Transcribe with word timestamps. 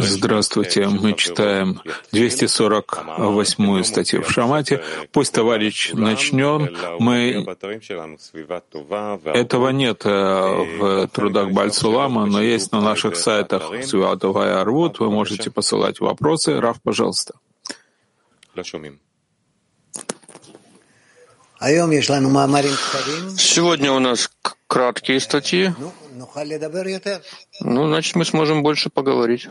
Здравствуйте, 0.00 0.86
мы 0.86 1.14
читаем 1.14 1.80
248 2.12 3.82
статью 3.82 4.22
в 4.22 4.30
Шамате. 4.30 4.82
Пусть 5.12 5.32
товарищ 5.32 5.92
начнет. 5.92 6.72
Мы... 6.98 7.44
Этого 9.30 9.70
нет 9.70 10.02
э, 10.04 10.08
в 10.10 11.08
трудах 11.08 11.50
Бальцулама, 11.50 12.26
но 12.26 12.40
есть 12.40 12.72
на 12.72 12.80
наших 12.80 13.16
сайтах 13.16 13.70
Святого 13.84 14.46
и 14.46 14.52
Арвуд. 14.52 15.00
Вы 15.00 15.10
можете 15.10 15.50
посылать 15.50 16.00
вопросы. 16.00 16.60
Раф, 16.60 16.80
пожалуйста. 16.82 17.34
Сегодня 23.38 23.90
у 23.90 23.98
нас 23.98 24.30
краткие 24.66 25.20
статьи. 25.20 25.72
Ну, 27.60 27.88
значит, 27.88 28.16
мы 28.16 28.24
сможем 28.24 28.62
больше 28.62 28.90
поговорить. 28.90 29.48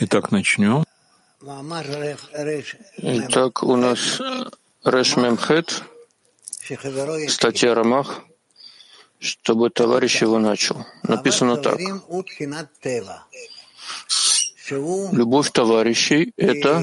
Итак, 0.00 0.30
начнем. 0.30 0.84
Итак, 2.98 3.62
у 3.62 3.76
нас 3.76 4.20
Реш 4.84 5.16
Мемхет, 5.16 5.82
статья 7.28 7.74
Рамах, 7.74 8.24
чтобы 9.18 9.70
товарищ 9.70 10.22
его 10.22 10.38
начал. 10.38 10.86
Написано 11.02 11.56
так. 11.56 11.78
Любовь 14.68 15.50
товарищей— 15.52 16.32
это 16.36 16.82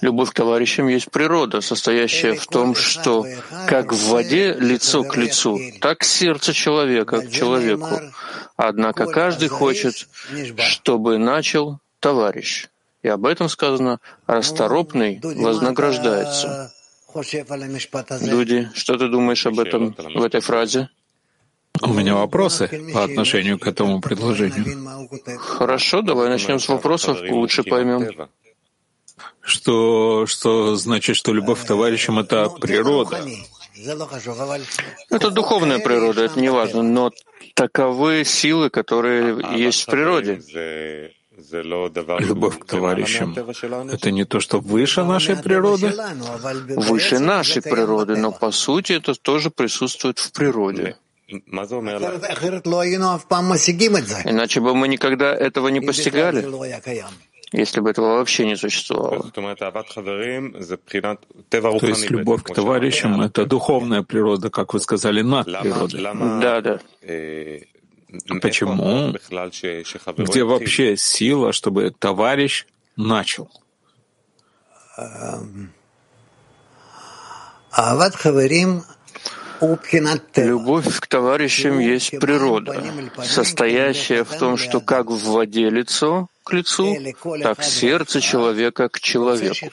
Любовь 0.00 0.30
к 0.30 0.34
товарищам 0.34 0.88
есть 0.88 1.10
природа, 1.10 1.60
состоящая 1.60 2.34
в 2.34 2.46
том, 2.46 2.74
что 2.74 3.24
как 3.68 3.92
в 3.92 4.08
воде 4.08 4.54
лицо 4.54 5.04
к 5.04 5.16
лицу, 5.16 5.60
так 5.80 6.02
сердце 6.02 6.52
человека 6.52 7.20
к 7.20 7.30
человеку. 7.30 8.00
Однако 8.56 9.06
каждый 9.06 9.48
хочет, 9.48 10.08
чтобы 10.58 11.18
начал 11.18 11.78
товарищ. 12.00 12.66
И 13.02 13.08
об 13.08 13.24
этом 13.24 13.48
сказано 13.48 14.00
«расторопный 14.26 15.20
вознаграждается». 15.22 16.72
Люди, 18.20 18.68
что 18.74 18.96
ты 18.96 19.08
думаешь 19.08 19.46
об 19.46 19.58
этом, 19.58 19.96
в 20.14 20.22
этой 20.22 20.40
фразе? 20.40 20.88
У 21.82 21.92
меня 21.92 22.14
вопросы 22.14 22.68
по 22.92 23.04
отношению 23.04 23.58
к 23.58 23.66
этому 23.66 24.00
предложению. 24.00 25.08
Хорошо, 25.38 26.02
давай 26.02 26.28
начнем 26.28 26.58
с 26.58 26.68
вопросов, 26.68 27.18
лучше 27.30 27.62
поймем. 27.62 28.28
Что, 29.40 30.26
что 30.26 30.76
значит, 30.76 31.16
что 31.16 31.32
любовь 31.32 31.62
к 31.62 31.66
товарищам— 31.66 32.18
это 32.20 32.48
природа? 32.50 33.24
Это 35.10 35.30
духовная 35.30 35.78
природа, 35.78 36.24
это 36.24 36.38
не 36.38 36.50
важно, 36.50 36.82
но 36.82 37.10
таковы 37.54 38.24
силы, 38.24 38.68
которые 38.68 39.38
есть 39.56 39.82
в 39.82 39.86
природе. 39.86 40.42
Любовь 42.18 42.58
к 42.58 42.64
товарищам— 42.66 43.34
это 43.92 44.10
не 44.10 44.24
то, 44.24 44.40
что 44.40 44.60
выше 44.60 45.04
нашей 45.04 45.36
природы? 45.36 45.94
Выше 46.76 47.18
нашей 47.18 47.62
природы, 47.62 48.16
но 48.16 48.30
по 48.30 48.50
сути 48.50 48.92
это 48.92 49.14
тоже 49.14 49.50
присутствует 49.50 50.18
в 50.18 50.32
природе. 50.32 50.96
Иначе 54.24 54.60
бы 54.60 54.74
мы 54.74 54.88
никогда 54.88 55.34
этого 55.34 55.68
не 55.68 55.80
постигали, 55.80 56.44
если 57.52 57.80
бы 57.80 57.90
этого 57.90 58.16
вообще 58.18 58.46
не 58.46 58.56
существовало. 58.56 59.30
То 59.30 59.40
есть 61.86 62.10
любовь 62.10 62.42
к 62.42 62.54
товарищам— 62.54 63.20
это 63.22 63.44
духовная 63.46 64.02
природа, 64.02 64.50
как 64.50 64.74
вы 64.74 64.80
сказали, 64.80 65.22
над 65.22 65.46
природой. 65.46 66.02
Да, 66.40 66.60
да. 66.60 66.80
Почему? 68.40 69.14
Где 70.16 70.44
вообще 70.44 70.96
сила, 70.96 71.52
чтобы 71.52 71.90
товарищ 71.90 72.66
начал? 72.96 73.48
Любовь 80.36 81.00
к 81.00 81.06
товарищам 81.06 81.78
есть 81.80 82.18
природа, 82.18 82.82
состоящая 83.22 84.24
в 84.24 84.36
том, 84.38 84.56
что 84.56 84.80
как 84.80 85.06
в 85.06 85.22
воде 85.32 85.68
лицо 85.68 86.28
к 86.44 86.52
лицу, 86.52 86.96
так 87.42 87.62
сердце 87.62 88.20
человека 88.20 88.88
к 88.88 89.00
человеку. 89.00 89.70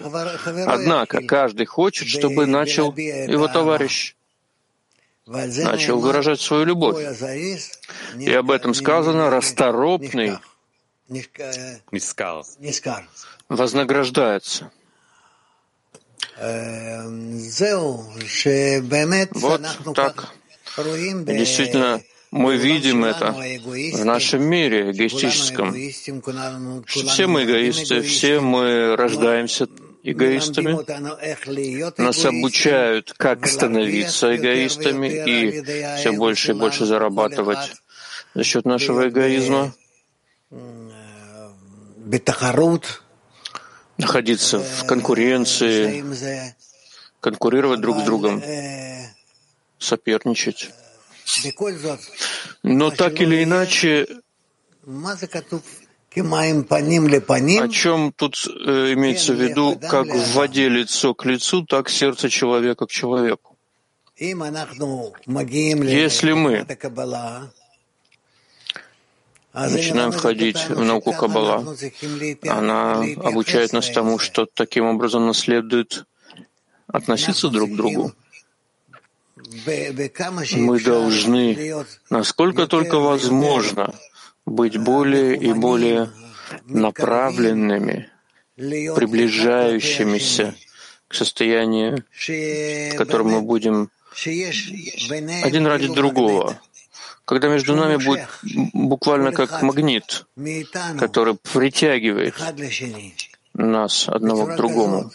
Однако 0.65 1.21
каждый 1.21 1.65
хочет, 1.65 2.07
чтобы 2.07 2.45
начал 2.45 2.93
его 2.95 3.47
товарищ. 3.47 4.15
Начал 5.25 5.99
выражать 5.99 6.41
свою 6.41 6.65
любовь. 6.65 6.97
И 8.17 8.33
об 8.33 8.51
этом 8.51 8.73
сказано 8.73 9.29
«расторопный 9.29 10.37
вознаграждается». 13.49 14.71
Вот 19.33 19.61
так. 19.95 20.33
Действительно, 20.77 22.01
мы 22.31 22.57
видим 22.57 23.03
это 23.05 23.31
в 23.33 24.05
нашем 24.05 24.43
мире 24.43 24.91
эгоистическом, 24.91 25.73
все 26.85 27.27
мы 27.27 27.45
эгоисты, 27.45 28.01
все 28.01 28.39
мы 28.39 28.95
рождаемся 28.95 29.67
эгоистами, 30.03 30.77
нас 32.01 32.25
обучают, 32.25 33.13
как 33.17 33.47
становиться 33.47 34.35
эгоистами 34.35 35.07
и 35.07 35.97
все 35.97 36.11
больше 36.11 36.51
и 36.51 36.55
больше 36.55 36.85
зарабатывать 36.85 37.73
за 38.33 38.43
счет 38.43 38.65
нашего 38.65 39.07
эгоизма, 39.09 39.73
находиться 43.97 44.59
в 44.59 44.85
конкуренции, 44.85 46.03
конкурировать 47.19 47.81
друг 47.81 47.99
с 47.99 48.03
другом, 48.03 48.41
соперничать. 49.79 50.69
Но 52.63 52.91
так 52.91 53.19
или 53.21 53.43
иначе, 53.43 54.07
о 57.59 57.69
чем 57.69 58.13
тут 58.13 58.35
э, 58.47 58.93
имеется 58.93 59.33
в 59.33 59.41
виду, 59.41 59.77
как 59.77 60.07
в 60.07 60.33
воде 60.33 60.69
лицо 60.69 61.13
к 61.13 61.25
лицу, 61.25 61.65
так 61.65 61.89
сердце 61.89 62.29
человека 62.29 62.85
к 62.87 62.91
человеку? 62.91 63.57
Если 64.19 66.31
мы 66.31 66.65
начинаем 69.69 70.11
входить 70.11 70.69
в 70.69 70.83
науку 70.83 71.13
Каббала, 71.13 71.75
она 72.47 73.03
обучает 73.23 73.73
нас 73.73 73.89
тому, 73.89 74.19
что 74.19 74.45
таким 74.45 74.85
образом 74.85 75.25
нас 75.25 75.39
следует 75.39 76.05
относиться 76.87 77.49
друг 77.49 77.71
к 77.71 77.75
другу. 77.75 78.13
Мы 80.55 80.79
должны, 80.79 81.85
насколько 82.09 82.67
только 82.67 82.99
возможно, 82.99 83.93
быть 84.45 84.77
более 84.77 85.35
и 85.35 85.53
более 85.53 86.09
направленными, 86.65 88.09
приближающимися 88.55 90.55
к 91.07 91.13
состоянию, 91.13 92.03
в 92.11 92.95
котором 92.95 93.29
мы 93.29 93.41
будем 93.41 93.89
один 95.43 95.67
ради 95.67 95.93
другого, 95.93 96.59
когда 97.27 97.49
между 97.49 97.75
нами 97.75 97.97
будет 97.97 98.25
буквально 98.73 99.33
как 99.33 99.61
магнит, 99.61 100.25
который 100.97 101.35
притягивает 101.35 102.35
нас 103.53 104.07
одного 104.07 104.45
к 104.45 104.55
другому. 104.55 105.11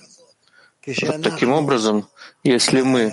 Вот 0.87 1.23
таким 1.23 1.53
образом, 1.53 2.06
если 2.44 2.82
мы 2.82 3.11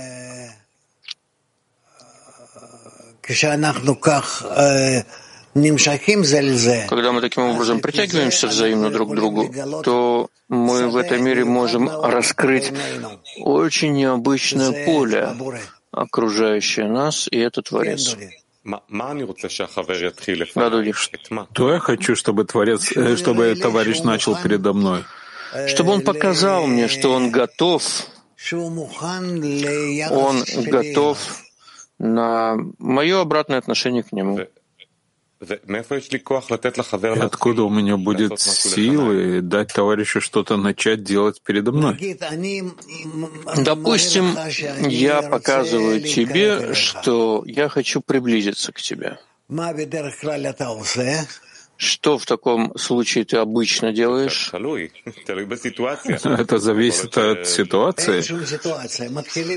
когда 6.90 7.14
мы 7.14 7.22
таким 7.22 7.44
образом 7.44 7.80
притягиваемся 7.80 8.48
взаимно 8.48 8.90
друг 8.90 9.12
к 9.12 9.16
другу, 9.16 9.54
то 9.84 10.30
мы 10.50 10.90
в 10.90 10.98
этом 10.98 11.24
мире 11.24 11.46
можем 11.46 11.90
раскрыть 11.90 12.74
очень 13.40 13.94
необычное 13.94 14.86
поле, 14.86 15.36
окружающее 15.92 16.88
нас, 16.88 17.30
и 17.32 17.38
это 17.38 17.62
Творец. 17.62 18.18
То 21.54 21.72
я 21.72 21.80
хочу, 21.80 22.16
чтобы 22.16 22.46
Творец, 22.46 22.92
э, 22.96 23.16
чтобы 23.16 23.56
товарищ 23.56 24.02
начал 24.02 24.36
передо 24.36 24.74
мной. 24.74 25.04
Чтобы 25.68 25.92
он 25.94 26.02
показал 26.02 26.68
мне, 26.68 26.88
что 26.88 27.14
он 27.14 27.32
готов, 27.32 27.84
он 30.12 30.44
готов 30.66 31.18
на 31.98 32.56
мое 32.78 33.22
обратное 33.22 33.58
отношение 33.58 34.04
к 34.04 34.12
нему. 34.12 34.40
И 35.42 37.20
откуда 37.20 37.64
у 37.64 37.70
меня 37.70 37.96
будет 37.96 38.40
силы 38.40 39.42
дать 39.42 39.74
товарищу 39.74 40.20
что-то 40.20 40.58
начать 40.58 41.04
делать 41.04 41.42
передо 41.42 41.72
мной? 41.72 42.18
Допустим, 43.58 44.36
я 44.90 45.22
показываю 45.22 46.02
тебе, 46.02 46.74
что 46.74 47.44
я 47.46 47.70
хочу 47.70 48.02
приблизиться 48.02 48.74
к 48.74 48.82
тебе. 48.82 49.18
Что 51.80 52.18
в 52.18 52.26
таком 52.26 52.78
случае 52.78 53.24
ты 53.24 53.38
обычно 53.38 53.94
делаешь? 53.94 54.52
Это 54.54 56.60
зависит 56.60 57.18
от 57.18 57.48
ситуации. 57.48 58.22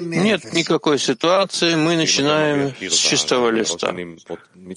Нет 0.00 0.54
никакой 0.54 1.00
ситуации, 1.00 1.74
мы 1.74 1.96
начинаем 1.96 2.72
с 2.80 2.94
чистого 2.94 3.50
листа. 3.50 3.92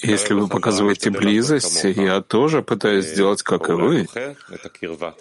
Если 0.02 0.34
вы 0.34 0.48
показываете 0.48 1.12
близость, 1.12 1.84
я 1.84 2.22
тоже 2.22 2.64
пытаюсь 2.64 3.06
сделать, 3.06 3.44
как 3.44 3.70
и 3.70 3.74
вы. 3.74 4.08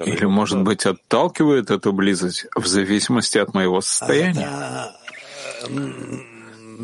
Или, 0.07 0.25
может 0.25 0.63
быть, 0.63 0.87
отталкивает 0.87 1.71
эту 1.71 1.93
близость 1.93 2.47
в 2.57 2.67
зависимости 2.67 3.37
от 3.37 3.53
моего 3.53 3.83
состояния. 3.83 4.49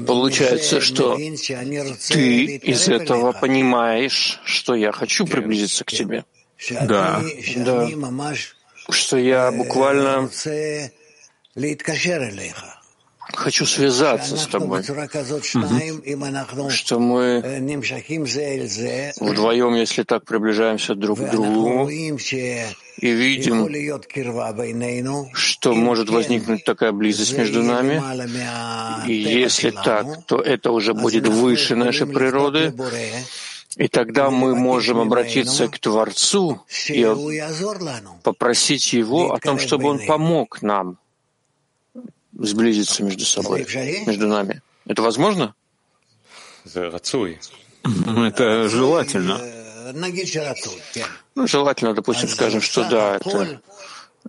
Получается, 0.07 0.81
что 0.81 1.17
ты 1.17 2.57
из 2.57 2.89
этого 2.89 3.33
понимаешь, 3.33 4.41
что 4.45 4.75
я 4.75 4.93
хочу 4.93 5.27
приблизиться 5.27 5.85
к 5.85 5.93
тебе. 5.93 6.25
Да. 6.71 7.23
Да. 7.57 7.89
Что 8.91 9.17
я 9.17 9.51
буквально 9.53 10.31
хочу 13.35 13.67
связаться 13.67 14.37
с 14.37 14.47
тобой, 14.47 14.81
угу. 14.81 16.71
что 16.71 16.99
мы 16.99 17.41
вдвоем, 19.21 19.75
если 19.75 20.03
так 20.03 20.25
приближаемся 20.25 20.95
друг 20.95 21.21
к 21.21 21.31
другу, 21.31 21.89
и 23.01 23.13
видим, 23.13 23.67
что 25.33 25.75
может 25.75 26.11
возникнуть 26.11 26.65
такая 26.65 26.93
близость 26.93 27.37
между 27.37 27.63
нами, 27.63 28.03
и 29.09 29.15
если 29.15 29.71
так, 29.71 30.27
то 30.27 30.41
это 30.41 30.71
уже 30.71 30.93
будет 30.93 31.27
выше 31.27 31.77
нашей 31.77 32.07
природы, 32.07 32.75
и 33.77 33.89
тогда 33.89 34.31
мы 34.31 34.55
можем 34.55 34.99
обратиться 34.99 35.69
к 35.69 35.79
Творцу 35.79 36.63
и 36.89 37.07
попросить 38.23 38.93
Его 38.93 39.33
о 39.33 39.39
том, 39.39 39.59
чтобы 39.59 39.89
Он 39.89 40.07
помог 40.07 40.61
нам 40.61 40.99
сблизиться 42.39 43.03
между 43.03 43.25
собой, 43.25 43.67
между 44.07 44.27
нами. 44.27 44.61
Это 44.87 45.03
возможно? 45.03 45.55
Это 46.65 48.69
желательно. 48.69 49.41
Ну, 51.41 51.47
желательно, 51.47 51.95
допустим, 51.95 52.29
скажем, 52.29 52.61
что 52.61 52.85
да, 52.85 53.17
это 53.17 53.63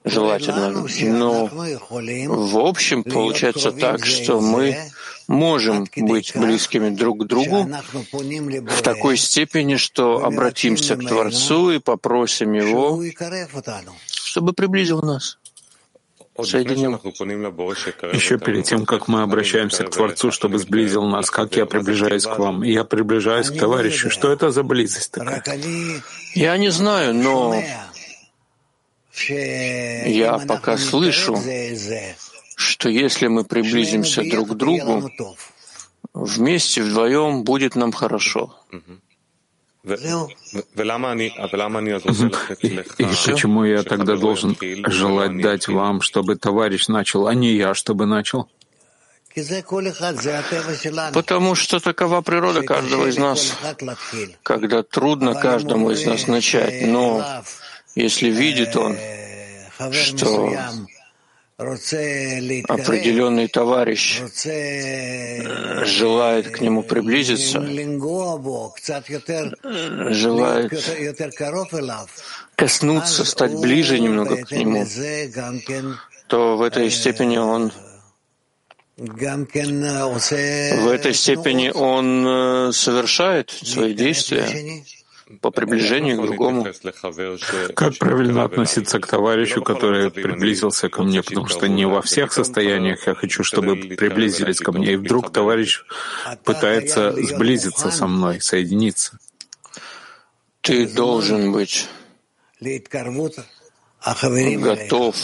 желательно. 0.05 0.69
Но 1.01 1.49
в 1.49 2.57
общем 2.57 3.03
получается 3.03 3.73
так, 3.73 4.05
что 4.05 4.39
мы 4.39 4.77
можем 5.27 5.85
быть 5.97 6.31
близкими 6.33 6.89
друг 6.89 7.23
к 7.23 7.27
другу 7.27 7.67
в 8.13 8.81
такой 8.81 9.17
степени, 9.17 9.75
что 9.75 10.23
обратимся 10.23 10.95
к 10.95 11.05
Творцу 11.05 11.71
и 11.71 11.79
попросим 11.79 12.53
Его, 12.53 13.03
чтобы 14.05 14.53
приблизил 14.53 15.01
нас 15.01 15.37
соединил. 16.43 16.99
Еще 18.13 18.37
перед 18.37 18.65
тем, 18.65 18.85
как 18.85 19.07
мы 19.07 19.21
обращаемся 19.21 19.83
к 19.83 19.89
Творцу, 19.91 20.31
чтобы 20.31 20.59
сблизил 20.59 21.03
нас, 21.03 21.29
как 21.29 21.55
я 21.55 21.65
приближаюсь 21.65 22.25
к 22.25 22.37
вам, 22.37 22.63
и 22.63 22.71
я 22.71 22.83
приближаюсь 22.83 23.49
к 23.49 23.57
товарищу. 23.57 24.09
Что 24.09 24.31
это 24.31 24.51
за 24.51 24.63
близость 24.63 25.11
такая? 25.11 25.43
Я 26.33 26.57
не 26.57 26.69
знаю, 26.69 27.13
но 27.13 27.61
я 29.27 30.37
пока 30.47 30.77
слышу, 30.77 31.37
что 32.55 32.89
если 32.89 33.27
мы 33.27 33.43
приблизимся 33.43 34.23
друг 34.23 34.49
к 34.49 34.53
другу, 34.53 35.09
вместе, 36.13 36.81
вдвоем 36.81 37.43
будет 37.43 37.75
нам 37.75 37.91
хорошо. 37.91 38.55
И 39.83 39.87
почему 43.03 43.63
я 43.63 43.83
тогда 43.83 44.15
должен 44.15 44.55
желать 44.85 45.41
дать 45.41 45.67
вам, 45.67 46.01
чтобы 46.01 46.35
товарищ 46.35 46.87
начал, 46.87 47.27
а 47.27 47.33
не 47.33 47.53
я, 47.53 47.73
чтобы 47.73 48.05
начал? 48.05 48.47
Потому 51.13 51.55
что 51.55 51.79
такова 51.79 52.21
природа 52.21 52.63
каждого 52.63 53.07
из 53.07 53.17
нас, 53.17 53.57
когда 54.43 54.83
трудно 54.83 55.33
каждому 55.33 55.89
из 55.91 56.05
нас 56.05 56.27
начать, 56.27 56.85
но 56.85 57.41
если 57.95 58.29
видит 58.29 58.75
он, 58.75 58.97
что 59.93 60.53
определенный 62.67 63.47
товарищ 63.47 64.21
желает 65.85 66.49
к 66.49 66.61
нему 66.61 66.83
приблизиться, 66.83 67.61
желает 70.11 70.71
коснуться, 72.55 73.25
стать 73.25 73.53
ближе 73.55 73.99
немного 73.99 74.37
к 74.37 74.51
нему, 74.51 74.85
то 76.27 76.57
в 76.57 76.61
этой 76.61 76.89
степени 76.91 77.37
он 77.37 77.71
в 78.97 80.87
этой 80.87 81.13
степени 81.13 81.69
он 81.69 82.27
э, 82.27 82.71
совершает 82.71 83.49
свои 83.49 83.93
действия 83.95 84.83
по 85.41 85.51
приближению 85.51 86.17
к 86.17 86.25
другому. 86.25 86.67
Как 87.75 87.97
правильно 87.97 88.43
относиться 88.43 88.99
к 88.99 89.07
товарищу, 89.07 89.61
который 89.61 90.11
приблизился 90.11 90.89
ко 90.89 91.03
мне, 91.03 91.23
потому 91.23 91.47
что 91.47 91.67
не 91.67 91.85
во 91.85 92.01
всех 92.01 92.33
состояниях 92.33 93.07
я 93.07 93.15
хочу, 93.15 93.43
чтобы 93.43 93.75
приблизились 93.75 94.59
ко 94.59 94.71
мне, 94.71 94.93
и 94.93 94.95
вдруг 94.95 95.31
товарищ 95.31 95.83
пытается 96.43 97.13
сблизиться 97.13 97.91
со 97.91 98.07
мной, 98.07 98.41
соединиться. 98.41 99.17
Ты 100.61 100.87
должен 100.87 101.51
быть 101.51 101.87
готов 104.57 105.15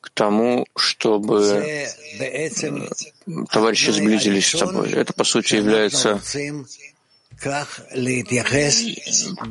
к 0.00 0.10
тому, 0.10 0.66
чтобы 0.76 1.86
товарищи 3.50 3.90
сблизились 3.90 4.50
с 4.50 4.58
тобой. 4.58 4.90
Это, 4.90 5.12
по 5.12 5.24
сути, 5.24 5.54
является 5.54 6.20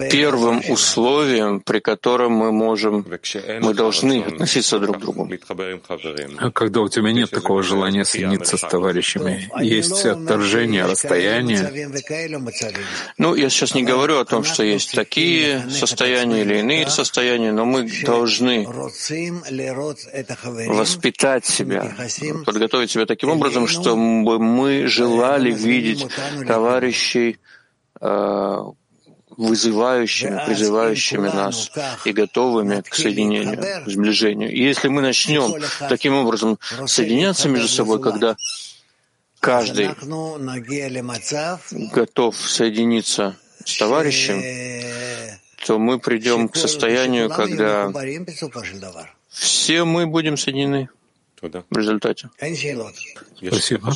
первым 0.09 0.61
условием, 0.69 1.59
при 1.59 1.79
котором 1.79 2.33
мы 2.33 2.51
можем, 2.51 3.05
мы 3.61 3.73
должны 3.73 4.23
относиться 4.23 4.79
друг 4.79 4.97
к 4.97 4.99
другу. 4.99 5.29
А 6.37 6.51
когда 6.51 6.81
у 6.81 6.89
тебя 6.89 7.11
нет 7.11 7.29
такого 7.29 7.63
желания 7.63 8.05
соединиться 8.05 8.57
с 8.57 8.61
товарищами, 8.61 9.49
есть 9.61 10.05
отторжение, 10.05 10.85
расстояние. 10.85 11.91
Ну, 13.17 13.35
я 13.35 13.49
сейчас 13.49 13.75
не 13.75 13.83
говорю 13.83 14.19
о 14.19 14.25
том, 14.25 14.43
что 14.43 14.63
есть 14.63 14.93
такие 14.93 15.69
состояния 15.69 16.41
или 16.41 16.59
иные 16.59 16.89
состояния, 16.89 17.51
но 17.51 17.65
мы 17.65 17.89
должны 18.03 18.67
воспитать 20.67 21.45
себя, 21.45 21.95
подготовить 22.45 22.91
себя 22.91 23.05
таким 23.05 23.29
образом, 23.29 23.67
чтобы 23.67 24.39
мы 24.39 24.87
желали 24.87 25.51
видеть 25.51 26.07
товарищей, 26.47 27.37
вызывающими, 29.37 30.45
призывающими 30.45 31.27
нас 31.29 31.71
и 32.05 32.11
готовыми 32.11 32.81
к 32.81 32.93
соединению, 32.93 33.83
к 33.85 33.89
сближению. 33.89 34.51
И 34.51 34.61
если 34.61 34.87
мы 34.87 35.01
начнем 35.01 35.53
таким 35.87 36.15
образом 36.15 36.59
соединяться 36.85 37.47
между 37.47 37.67
собой, 37.67 38.01
когда 38.01 38.35
каждый 39.39 39.89
готов 41.91 42.35
соединиться 42.35 43.35
с 43.65 43.77
товарищем, 43.77 44.41
то 45.65 45.79
мы 45.79 45.99
придем 45.99 46.49
к 46.49 46.55
состоянию, 46.55 47.29
когда 47.29 47.91
все 49.29 49.85
мы 49.85 50.07
будем 50.07 50.37
соединены 50.37 50.89
в 51.41 51.77
результате. 51.77 52.29
Спасибо. 52.37 53.93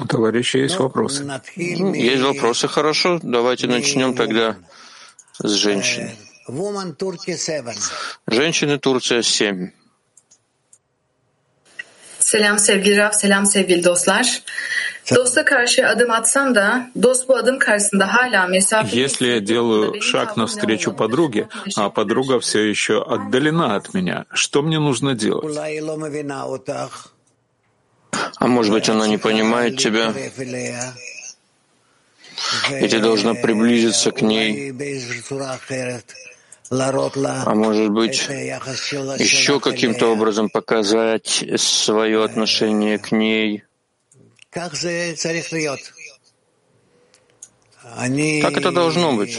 У 0.00 0.06
товарища 0.06 0.58
есть 0.58 0.78
вопросы? 0.78 1.24
Ну, 1.24 1.94
есть 1.94 2.22
вопросы, 2.22 2.68
хорошо. 2.68 3.20
Давайте 3.22 3.66
начнем 3.66 4.14
тогда 4.14 4.56
с 5.38 5.50
женщин. 5.50 6.10
Женщины 8.26 8.78
Турция 8.78 9.22
7. 9.22 9.70
Selam 12.24 12.58
sevgili 12.58 12.96
Raf, 12.96 13.12
selam 13.12 13.46
sevgili 13.46 13.82
dostlar. 13.84 14.24
Dosta 15.10 15.44
karşı 15.44 15.88
adım 15.88 16.10
atsam 16.10 16.54
da 16.54 16.90
dost 17.02 17.28
bu 17.28 17.36
adım 17.36 17.58
karşısında 17.58 18.14
hala 18.14 18.46
mesafe... 18.46 18.96
Если 18.96 19.26
я 19.26 19.40
делаю 19.40 20.00
шаг 20.00 20.36
навстречу 20.36 20.96
подруге, 20.96 21.48
а 21.76 21.90
подруга 21.90 22.38
все 22.38 22.60
еще 22.60 23.02
отдалена 23.02 23.74
от 23.76 23.92
меня, 23.94 24.24
что 24.32 24.62
мне 24.62 24.78
нужно 24.78 25.14
делать? 25.14 25.56
А 28.36 28.46
может 28.46 28.72
быть, 28.72 28.88
она 28.88 29.06
не 29.06 29.18
понимает 29.18 29.78
тебя? 29.78 30.12
и 32.70 32.88
ты 32.88 33.00
должна 33.00 33.34
приблизиться 33.34 34.10
к 34.10 34.22
ней, 34.22 34.72
а 36.70 37.54
может 37.54 37.90
быть, 37.90 38.26
еще 39.18 39.60
каким-то 39.60 40.06
образом 40.06 40.48
показать 40.48 41.44
свое 41.56 42.24
отношение 42.24 42.98
к 42.98 43.12
ней. 43.12 43.64
Как 48.40 48.56
это 48.56 48.70
должно 48.72 49.12
быть? 49.12 49.38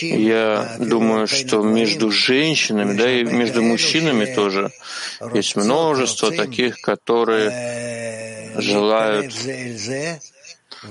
Я 0.00 0.76
думаю, 0.78 1.26
что 1.26 1.62
между 1.62 2.10
женщинами, 2.10 2.96
да 2.96 3.10
и 3.10 3.24
между 3.24 3.62
мужчинами 3.62 4.26
тоже 4.34 4.70
есть 5.32 5.56
множество 5.56 6.30
таких, 6.32 6.80
которые 6.80 8.52
желают 8.56 9.32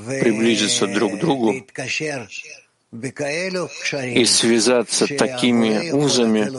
приблизиться 0.05 0.87
друг 0.87 1.17
к 1.17 1.19
другу 1.19 1.65
и 2.91 4.25
связаться 4.25 5.07
такими 5.07 5.91
узами, 5.91 6.49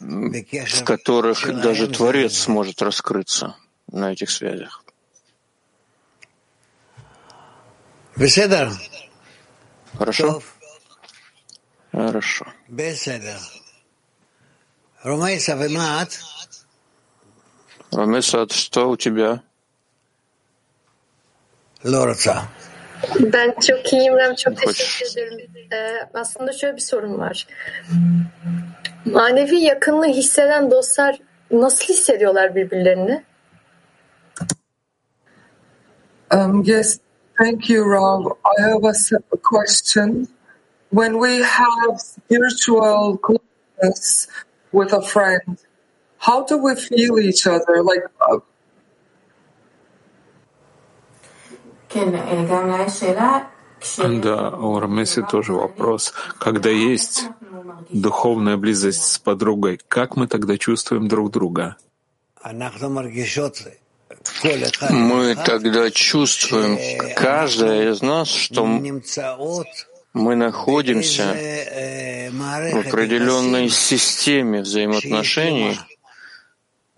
в 0.00 0.84
которых 0.84 1.60
даже 1.60 1.88
Творец 1.88 2.38
сможет 2.38 2.80
раскрыться 2.80 3.56
на 3.88 4.12
этих 4.12 4.30
связях. 4.30 4.84
Хорошо? 9.98 10.42
Хорошо. 11.92 12.46
Ромесад, 17.92 18.52
что 18.52 18.90
у 18.90 18.96
тебя? 18.96 19.42
Лорца. 21.82 22.48
Ben 23.20 23.54
çok 23.66 23.92
iyiyim 23.92 24.16
Rem, 24.16 24.34
çok 24.34 24.56
teşekkür 24.56 25.12
ederim. 25.12 25.50
Ee, 25.72 26.08
aslında 26.14 26.52
şöyle 26.52 26.76
bir 26.76 26.80
sorun 26.80 27.18
var. 27.18 27.46
Manevi 29.04 29.56
yakınlığı 29.56 30.06
hisseden 30.06 30.70
dostlar 30.70 31.18
nasıl 31.50 31.84
hissediyorlar 31.84 32.54
birbirlerini? 32.54 33.24
Um, 36.34 36.62
yes, 36.66 36.98
thank 37.38 37.70
you, 37.70 37.84
Rob. 37.84 38.26
I 38.44 38.62
have 38.62 38.84
a 38.84 39.36
question. 39.42 40.28
When 40.90 41.12
we 41.12 41.42
have 41.42 41.98
spiritual 41.98 43.18
closeness 43.18 44.28
with 44.72 44.94
a 44.94 45.00
friend, 45.00 45.58
how 46.18 46.44
do 46.44 46.56
we 46.58 46.74
feel 46.74 47.18
each 47.18 47.46
other? 47.46 47.82
Like, 47.82 48.04
uh, 48.20 48.40
Да, 53.98 54.50
у 54.50 54.78
Рамеси 54.78 55.22
тоже 55.22 55.52
вопрос. 55.52 56.12
Когда 56.38 56.70
есть 56.70 57.28
духовная 57.90 58.56
близость 58.56 59.04
с 59.04 59.18
подругой, 59.18 59.80
как 59.88 60.16
мы 60.16 60.26
тогда 60.26 60.56
чувствуем 60.58 61.08
друг 61.08 61.30
друга? 61.30 61.76
Мы 64.90 65.34
тогда 65.34 65.90
чувствуем, 65.90 66.78
каждая 67.14 67.92
из 67.92 68.02
нас, 68.02 68.28
что 68.28 68.64
мы 70.14 70.34
находимся 70.36 71.36
в 72.32 72.78
определенной 72.78 73.68
системе 73.68 74.62
взаимоотношений, 74.62 75.78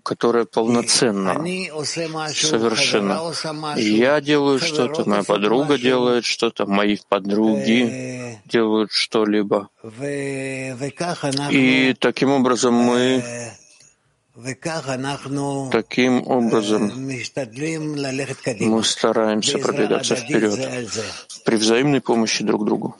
которая 0.09 0.47
полноценна, 0.47 1.35
совершенно. 2.33 3.21
Я 3.77 4.23
делаю 4.23 4.59
что-то, 4.59 5.05
моя 5.07 5.23
подруга 5.23 5.77
делает 5.77 6.25
что-то, 6.25 6.65
мои 6.65 6.97
подруги 7.11 8.41
делают 8.47 8.91
что-либо. 8.91 9.69
И 11.51 11.95
таким 12.01 12.31
образом 12.31 12.73
мы 12.73 13.23
Таким 15.73 16.15
образом, 16.27 16.83
мы 18.61 18.85
стараемся 18.85 19.59
продвигаться 19.59 20.15
вперед 20.17 20.59
при 21.45 21.57
взаимной 21.57 22.01
помощи 22.01 22.45
друг 22.45 22.65
другу. 22.65 22.97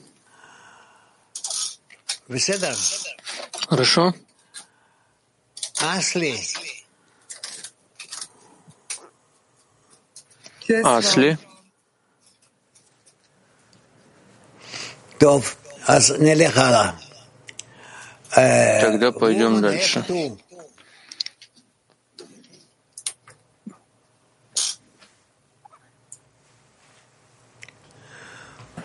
Хорошо? 3.69 4.15
Асли. 5.81 6.35
Асли. 10.85 11.39
Тогда 18.81 19.13
пойдем 19.13 19.61
дальше. 19.61 20.05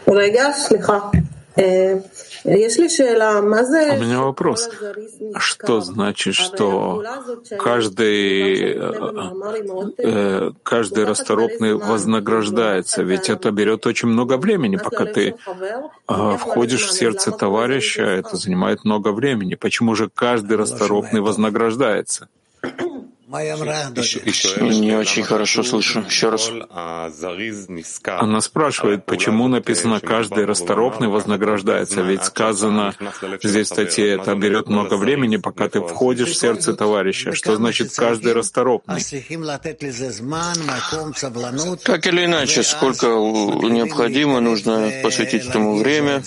Рега, 0.05 0.53
слыха. 0.53 1.11
У 3.99 4.03
меня 4.03 4.21
вопрос. 4.21 4.69
Что 5.37 5.81
значит, 5.81 6.35
что 6.35 7.03
каждый, 7.57 8.77
э, 9.97 10.51
каждый 10.63 11.05
расторопный 11.05 11.75
вознаграждается? 11.75 13.03
Ведь 13.03 13.29
это 13.29 13.51
берет 13.51 13.85
очень 13.85 14.09
много 14.09 14.37
времени, 14.37 14.75
пока 14.75 15.05
ты 15.05 15.35
а, 16.07 16.37
входишь 16.37 16.87
в 16.87 16.91
сердце 16.91 17.31
товарища, 17.31 18.03
это 18.03 18.35
занимает 18.35 18.83
много 18.83 19.09
времени. 19.13 19.55
Почему 19.55 19.95
же 19.95 20.09
каждый 20.13 20.57
расторопный 20.57 21.21
вознаграждается? 21.21 22.27
Не 23.33 24.95
очень 24.95 25.23
хорошо 25.23 25.63
слышу. 25.63 26.01
Еще 26.01 26.29
раз. 26.29 26.51
Она 28.19 28.41
спрашивает, 28.41 29.05
почему 29.05 29.47
написано 29.47 29.99
«каждый 29.99 30.45
расторопный 30.45 31.07
вознаграждается», 31.07 32.01
ведь 32.01 32.23
сказано 32.23 32.93
здесь 33.41 33.67
в 33.69 33.73
статье 33.73 34.13
«это 34.13 34.35
берет 34.35 34.67
много 34.67 34.95
времени, 34.95 35.37
пока 35.37 35.67
ты 35.67 35.81
входишь 35.81 36.29
в 36.29 36.35
сердце 36.35 36.73
товарища». 36.73 37.33
Что 37.33 37.55
значит 37.55 37.91
«каждый 37.95 38.33
расторопный»? 38.33 39.01
Так 41.83 42.07
или 42.07 42.25
иначе, 42.25 42.63
сколько 42.63 43.07
необходимо, 43.07 44.39
нужно 44.41 44.91
посвятить 45.01 45.47
этому 45.47 45.77
время 45.77 46.23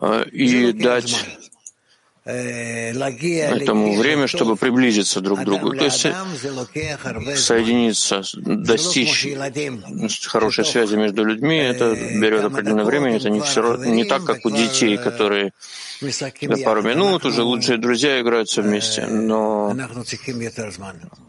а, 0.00 0.22
и 0.22 0.72
дать 0.72 1.24
этому 2.24 3.94
время, 3.96 4.26
чтобы 4.26 4.56
приблизиться 4.56 5.20
друг 5.20 5.40
к 5.40 5.44
другу. 5.44 5.74
То 5.76 5.84
есть 5.84 6.06
соединиться, 7.36 8.22
достичь 8.34 9.28
хорошей 10.26 10.64
связи 10.64 10.96
между 10.96 11.24
людьми, 11.24 11.56
это 11.56 11.94
берет 11.94 12.44
определенное 12.44 12.84
время, 12.84 13.16
это 13.16 13.28
не, 13.28 13.40
все, 13.40 13.76
не 13.76 14.04
так, 14.04 14.24
как 14.24 14.46
у 14.46 14.50
детей, 14.50 14.96
которые 14.96 15.52
на 16.00 16.56
пару 16.58 16.82
минут 16.82 17.26
уже 17.26 17.42
лучшие 17.42 17.76
друзья 17.78 18.18
играются 18.20 18.62
вместе. 18.62 19.06
Но 19.06 19.76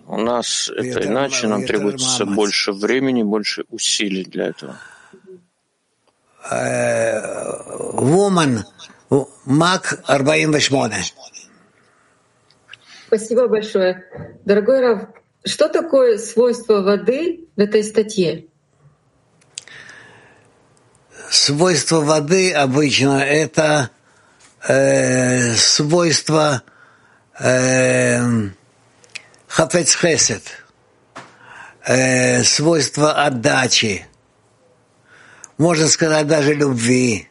у 0.07 0.17
нас 0.17 0.69
это 0.69 1.05
иначе, 1.05 1.47
нам 1.47 1.65
требуется 1.65 2.25
больше 2.25 2.71
времени, 2.71 3.23
больше 3.23 3.65
усилий 3.69 4.23
для 4.23 4.47
этого. 4.47 4.77
Woman 7.97 8.59
МАК 8.59 8.65
48. 8.65 8.94
Спасибо 13.07 13.47
большое. 13.47 14.03
Дорогой 14.45 14.81
Рав, 14.81 15.09
что 15.45 15.69
такое 15.69 16.17
свойство 16.17 16.81
воды 16.81 17.47
в 17.55 17.59
этой 17.59 17.83
статье? 17.83 18.45
Свойство 21.29 22.01
воды 22.01 22.51
обычно 22.51 23.23
это 23.23 23.89
э, 24.67 25.53
свойство 25.53 26.63
э, 27.39 28.19
хафец 29.47 29.95
хесед, 29.95 30.43
э, 31.85 32.43
свойство 32.43 33.13
отдачи, 33.13 34.05
можно 35.57 35.87
сказать 35.87 36.27
даже 36.27 36.53
любви. 36.53 37.29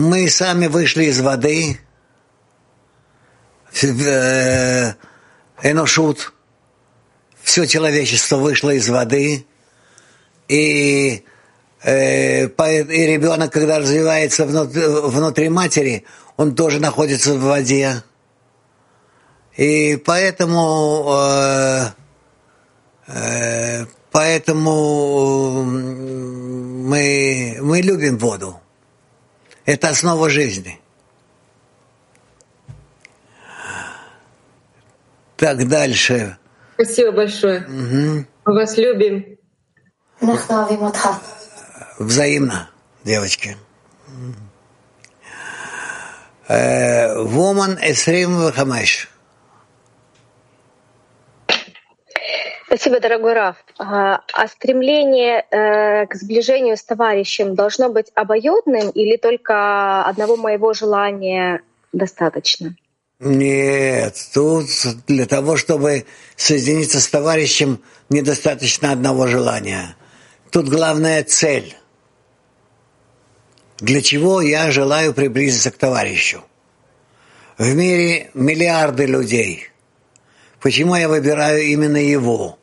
Мы 0.00 0.30
сами 0.30 0.66
вышли 0.66 1.04
из 1.04 1.20
воды, 1.20 1.78
э, 3.82 4.92
Эношут, 5.62 6.32
все 7.42 7.66
человечество 7.66 8.36
вышло 8.36 8.70
из 8.70 8.88
воды, 8.88 9.44
и, 10.48 11.22
э, 11.82 12.46
и 12.46 13.06
ребенок, 13.06 13.52
когда 13.52 13.78
развивается 13.78 14.46
внутри 14.46 15.50
матери, 15.50 16.06
он 16.38 16.54
тоже 16.54 16.80
находится 16.80 17.34
в 17.34 17.42
воде. 17.42 18.02
И 19.58 19.96
поэтому 20.02 21.14
э, 23.06 23.84
Поэтому 24.10 25.62
мы, 25.62 27.58
мы 27.60 27.80
любим 27.82 28.16
воду. 28.16 28.60
Это 29.70 29.90
основа 29.90 30.28
жизни. 30.28 30.80
Так 35.36 35.68
дальше. 35.68 36.38
Спасибо 36.74 37.12
большое. 37.12 37.60
Угу. 37.60 38.26
Мы 38.46 38.52
вас 38.52 38.76
любим. 38.76 39.38
Взаимно, 42.00 42.68
девочки. 43.04 43.56
Woman 46.48 47.78
25. 47.78 49.08
Спасибо, 52.70 53.00
дорогой 53.00 53.32
Раф. 53.32 53.56
А, 53.80 54.20
а 54.32 54.46
стремление 54.46 55.44
э, 55.50 56.06
к 56.06 56.14
сближению 56.14 56.76
с 56.76 56.84
товарищем 56.84 57.56
должно 57.56 57.88
быть 57.88 58.12
обоюдным 58.14 58.90
или 58.90 59.16
только 59.16 60.04
одного 60.04 60.36
моего 60.36 60.72
желания 60.72 61.62
достаточно? 61.92 62.76
Нет, 63.18 64.14
тут 64.32 64.66
для 65.08 65.26
того, 65.26 65.56
чтобы 65.56 66.06
соединиться 66.36 67.00
с 67.00 67.08
товарищем, 67.08 67.82
недостаточно 68.08 68.92
одного 68.92 69.26
желания. 69.26 69.96
Тут 70.52 70.68
главная 70.68 71.24
цель. 71.24 71.74
Для 73.80 74.00
чего 74.00 74.40
я 74.40 74.70
желаю 74.70 75.12
приблизиться 75.12 75.72
к 75.72 75.76
товарищу? 75.76 76.44
В 77.58 77.74
мире 77.74 78.30
миллиарды 78.32 79.06
людей. 79.06 79.70
Почему 80.60 80.94
я 80.94 81.08
выбираю 81.08 81.64
именно 81.64 81.96
его? 81.96 82.59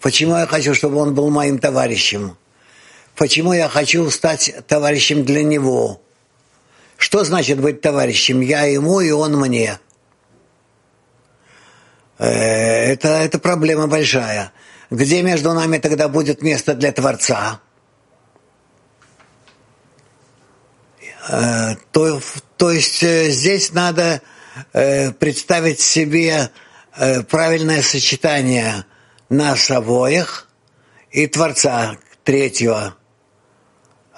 Почему 0.00 0.36
я 0.36 0.46
хочу, 0.46 0.74
чтобы 0.74 0.96
он 0.96 1.14
был 1.14 1.30
моим 1.30 1.58
товарищем? 1.58 2.36
Почему 3.16 3.52
я 3.52 3.68
хочу 3.68 4.08
стать 4.10 4.54
товарищем 4.66 5.24
для 5.24 5.42
него? 5.42 6.00
Что 6.96 7.22
значит 7.24 7.60
быть 7.60 7.82
товарищем? 7.82 8.40
Я 8.40 8.62
ему, 8.62 9.00
и 9.00 9.10
он 9.10 9.38
мне. 9.38 9.78
Э, 12.18 12.26
это, 12.92 13.08
это 13.08 13.38
проблема 13.38 13.88
большая. 13.88 14.52
Где 14.90 15.22
между 15.22 15.52
нами 15.52 15.78
тогда 15.78 16.08
будет 16.08 16.40
место 16.40 16.74
для 16.74 16.92
Творца? 16.92 17.60
Э, 21.28 21.76
то, 21.92 22.20
то 22.56 22.70
есть 22.70 23.02
э, 23.02 23.30
здесь 23.30 23.72
надо 23.72 24.22
представить 24.72 25.80
себе 25.80 26.50
правильное 27.30 27.82
сочетание 27.82 28.84
нас 29.30 29.70
обоих 29.70 30.48
и 31.10 31.26
Творца 31.26 31.96
третьего. 32.24 32.96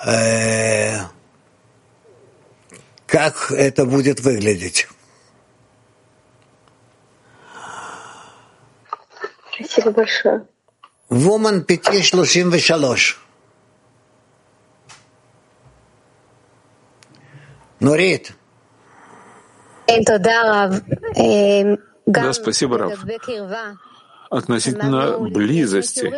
Э, 0.04 1.00
как 3.06 3.52
это 3.52 3.84
будет 3.84 4.20
выглядеть? 4.20 4.88
Спасибо 9.54 9.90
большое. 9.92 10.46
Шлушим 12.02 12.50
вешалош. 12.50 13.20
Нурит. 17.80 18.32
Да, 22.06 22.32
спасибо, 22.32 22.78
Рав. 22.78 23.04
Относительно 24.32 25.18
близости, 25.18 26.10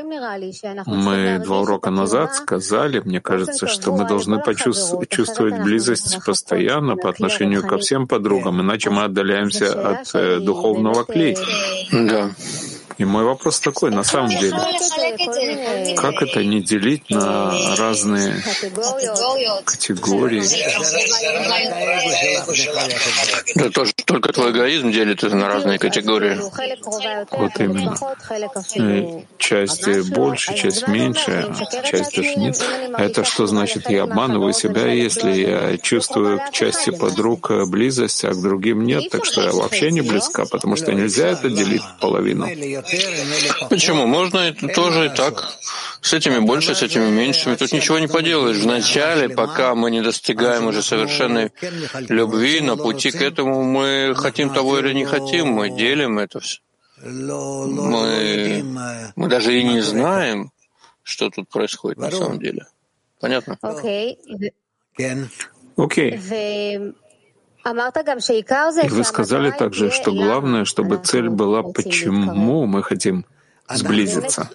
мы 0.86 1.42
два 1.44 1.62
урока 1.62 1.90
назад 1.90 2.36
сказали, 2.36 3.00
мне 3.00 3.20
кажется, 3.20 3.66
что 3.66 3.90
мы 3.90 4.06
должны 4.06 4.38
почувствовать 4.40 5.60
близость 5.62 6.24
постоянно 6.24 6.94
по 6.94 7.10
отношению 7.10 7.66
ко 7.66 7.76
всем 7.78 8.06
подругам, 8.06 8.60
иначе 8.60 8.90
мы 8.90 9.02
отдаляемся 9.02 9.98
от 9.98 10.14
э, 10.14 10.38
духовного 10.38 11.04
клей. 11.04 11.36
Да. 11.90 12.30
И 12.98 13.04
мой 13.04 13.24
вопрос 13.24 13.60
такой, 13.60 13.90
на 13.90 14.04
самом 14.04 14.30
деле, 14.30 14.56
как 15.96 16.22
это 16.22 16.44
не 16.44 16.62
делить 16.62 17.10
на 17.10 17.76
разные 17.76 18.42
категории? 19.64 20.42
Да 23.56 23.70
тоже 23.70 23.92
только 24.04 24.32
твой 24.32 24.52
эгоизм 24.52 24.92
делит 24.92 25.24
это 25.24 25.34
на 25.34 25.48
разные 25.48 25.78
категории. 25.78 26.38
Вот 27.30 27.52
именно. 27.58 27.96
И 28.74 29.24
часть 29.38 29.88
больше, 30.10 30.54
часть 30.54 30.86
меньше, 30.88 31.52
часть 31.84 32.14
даже 32.16 32.34
нет. 32.36 32.62
Это 32.96 33.24
что 33.24 33.46
значит? 33.46 33.90
Я 33.90 34.04
обманываю 34.04 34.52
себя, 34.52 34.86
если 34.86 35.32
я 35.32 35.78
чувствую 35.78 36.38
к 36.38 36.52
части 36.52 36.90
подруг 36.90 37.50
близость, 37.66 38.24
а 38.24 38.32
к 38.32 38.40
другим 38.40 38.84
нет, 38.84 39.10
так 39.10 39.24
что 39.24 39.42
я 39.42 39.52
вообще 39.52 39.90
не 39.90 40.00
близка, 40.00 40.44
потому 40.46 40.76
что 40.76 40.92
нельзя 40.92 41.28
это 41.28 41.50
делить 41.50 41.82
половину. 42.00 42.46
Почему? 43.70 44.06
Можно 44.06 44.38
это 44.38 44.68
тоже 44.68 45.06
и 45.06 45.08
так. 45.08 45.58
С 46.00 46.12
этими 46.12 46.38
больше, 46.38 46.74
с 46.74 46.82
этими 46.82 47.08
меньшими. 47.08 47.54
Тут 47.54 47.72
ничего 47.72 47.98
не 47.98 48.08
поделаешь. 48.08 48.58
Вначале, 48.58 49.28
пока 49.28 49.74
мы 49.74 49.90
не 49.90 50.02
достигаем 50.02 50.66
уже 50.66 50.82
совершенной 50.82 51.52
любви, 52.08 52.60
на 52.60 52.76
пути 52.76 53.10
к 53.10 53.20
этому 53.22 53.62
мы 53.62 54.14
хотим 54.16 54.50
того 54.50 54.78
или 54.78 54.92
не 54.92 55.04
хотим, 55.04 55.48
мы 55.48 55.70
делим 55.70 56.18
это 56.18 56.40
все. 56.40 56.60
Мы, 57.02 58.62
мы 59.16 59.28
даже 59.28 59.58
и 59.58 59.64
не 59.64 59.80
знаем, 59.80 60.52
что 61.02 61.30
тут 61.30 61.48
происходит 61.48 61.98
на 61.98 62.10
самом 62.10 62.38
деле. 62.38 62.66
Понятно? 63.20 63.58
Окей. 63.62 64.18
Okay. 65.76 66.94
Вы 67.64 69.04
сказали 69.04 69.50
также, 69.50 69.90
что 69.90 70.12
главное, 70.12 70.64
чтобы 70.64 70.98
цель 70.98 71.30
была, 71.30 71.62
почему 71.62 72.66
мы 72.66 72.82
хотим 72.82 73.24
сблизиться. 73.68 74.50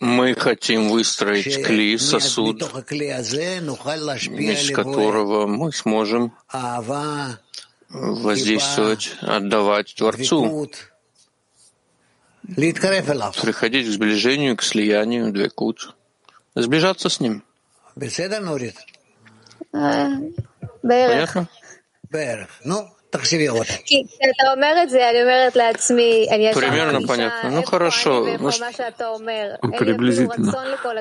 Мы 0.00 0.34
хотим 0.34 0.88
выстроить 0.88 1.62
кли, 1.62 1.98
сосуд, 1.98 2.62
из 2.62 4.70
которого 4.74 5.46
мы 5.46 5.72
сможем 5.72 6.32
воздействовать, 7.90 9.16
отдавать 9.20 9.94
Творцу, 9.94 10.70
приходить 13.42 13.86
к 13.86 13.90
сближению, 13.90 14.56
к 14.56 14.62
слиянию, 14.62 15.30
двекут, 15.32 15.94
сближаться 16.54 17.10
с 17.10 17.20
Ним. 17.20 17.42
Понятно? 21.08 21.48
Примерно 26.54 27.00
понятно. 27.08 27.50
Ну 27.50 27.62
хорошо. 27.64 28.24
Ну, 29.62 29.72
приблизительно. 29.72 30.52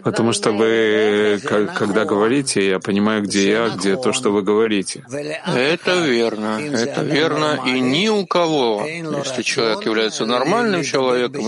Потому 0.03 0.33
что 0.33 0.51
вы, 0.51 1.39
когда 1.75 2.05
говорите, 2.05 2.67
я 2.67 2.79
понимаю, 2.79 3.21
где 3.23 3.51
я, 3.51 3.69
где 3.69 3.95
то, 3.95 4.11
что 4.11 4.31
вы 4.31 4.41
говорите. 4.41 5.03
Это 5.07 5.99
верно. 5.99 6.59
Это 6.59 7.01
верно. 7.03 7.59
И 7.67 7.79
ни 7.79 8.07
у 8.09 8.25
кого, 8.25 8.83
если 8.87 9.43
человек 9.43 9.85
является 9.85 10.25
нормальным 10.25 10.81
человеком, 10.83 11.45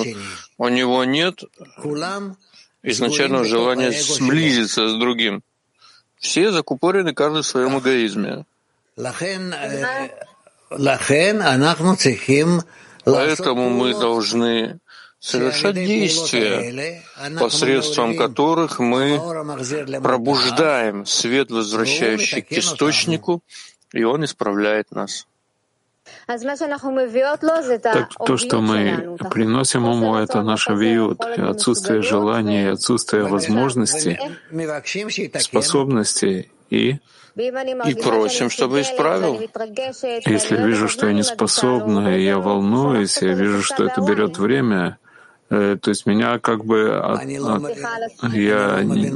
у 0.60 0.67
него 0.67 1.04
нет 1.06 1.43
изначального 2.84 3.45
желания 3.45 3.91
сблизиться 3.91 4.89
с 4.89 4.93
другим. 4.95 5.41
Все 6.21 6.51
закупорены 6.51 7.13
каждый 7.15 7.41
в 7.41 7.47
своем 7.47 7.79
эгоизме. 7.79 8.45
Поэтому 13.03 13.69
мы 13.69 13.99
должны 13.99 14.79
совершать 15.19 15.75
действия, 15.75 17.03
посредством 17.39 18.15
которых 18.15 18.77
мы 18.77 19.19
пробуждаем 20.01 21.07
свет, 21.07 21.49
возвращающий 21.49 22.43
к 22.43 22.51
источнику, 22.51 23.41
и 23.91 24.03
он 24.03 24.23
исправляет 24.23 24.91
нас. 24.91 25.25
Так 27.93 28.10
то, 28.25 28.38
что 28.38 28.62
мы 28.62 29.17
приносим 29.29 29.89
ему, 29.89 30.15
это 30.15 30.41
наше 30.41 30.73
виют, 30.73 31.21
отсутствие 31.21 32.01
желания, 32.01 32.71
отсутствие 32.71 33.23
возможностей, 33.23 34.19
способностей 35.39 36.51
и 36.69 36.99
и 37.36 37.95
просим, 37.95 38.49
чтобы 38.49 38.81
исправил. 38.81 39.39
Если 40.25 40.57
вижу, 40.57 40.88
что 40.89 41.07
я 41.07 41.13
не 41.13 41.23
способна, 41.23 42.17
и 42.17 42.23
я 42.23 42.38
волнуюсь, 42.38 43.21
я 43.21 43.34
вижу, 43.34 43.63
что 43.63 43.86
это 43.86 44.01
берет 44.01 44.38
время, 44.38 44.97
э, 45.49 45.77
то 45.81 45.89
есть 45.91 46.05
меня 46.05 46.39
как 46.39 46.65
бы 46.65 46.93
от, 46.97 47.21
от, 47.21 48.34
я 48.34 48.84
не, 48.84 49.12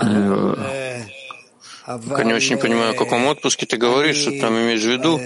э, 0.00 0.98
Пока 1.86 2.24
не 2.24 2.34
очень 2.34 2.58
понимаю, 2.58 2.92
о 2.92 2.94
каком 2.94 3.26
отпуске 3.26 3.64
ты 3.64 3.76
говоришь, 3.76 4.16
что 4.16 4.32
там 4.40 4.54
имеешь 4.58 4.82
в 4.82 4.86
виду 4.86 5.20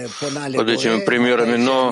под 0.55 0.69
этими 0.69 1.03
примерами, 1.03 1.55
но 1.57 1.91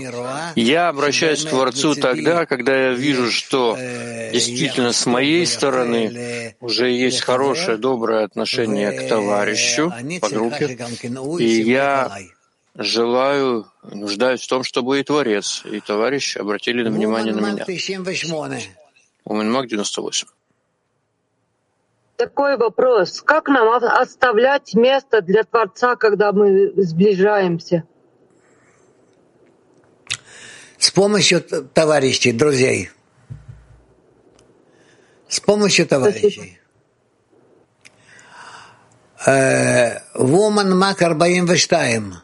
я 0.55 0.89
обращаюсь 0.89 1.43
к 1.43 1.49
Творцу 1.49 1.95
тогда, 1.95 2.45
когда 2.45 2.89
я 2.89 2.93
вижу, 2.93 3.31
что 3.31 3.75
действительно 4.31 4.93
с 4.93 5.07
моей 5.07 5.45
стороны 5.47 6.55
уже 6.59 6.91
есть 6.91 7.21
хорошее, 7.21 7.77
доброе 7.77 8.23
отношение 8.23 8.91
к 8.91 9.07
товарищу, 9.07 9.91
подруге, 10.21 10.77
и 11.39 11.61
я 11.61 12.15
желаю, 12.75 13.65
нуждаюсь 13.83 14.41
в 14.41 14.47
том, 14.47 14.63
чтобы 14.63 14.99
и 14.99 15.03
Творец, 15.03 15.63
и 15.65 15.79
товарищ 15.79 16.37
обратили 16.37 16.87
внимание 16.87 17.33
на 17.33 17.39
меня. 17.39 17.65
Уменмак 19.25 19.67
98. 19.67 20.27
Такой 22.19 22.57
вопрос. 22.57 23.21
Как 23.21 23.47
нам 23.47 23.69
оставлять 23.69 24.73
место 24.73 25.21
для 25.21 25.45
Творца, 25.45 25.95
когда 25.95 26.33
мы 26.33 26.73
сближаемся? 26.75 27.85
С 30.77 30.91
помощью 30.91 31.41
товарищей, 31.41 32.33
друзей. 32.33 32.89
С 35.29 35.39
помощью 35.39 35.87
товарищей. 35.87 36.59
Woman 39.25 40.73
Мак 40.75 40.99
42. 40.99 42.23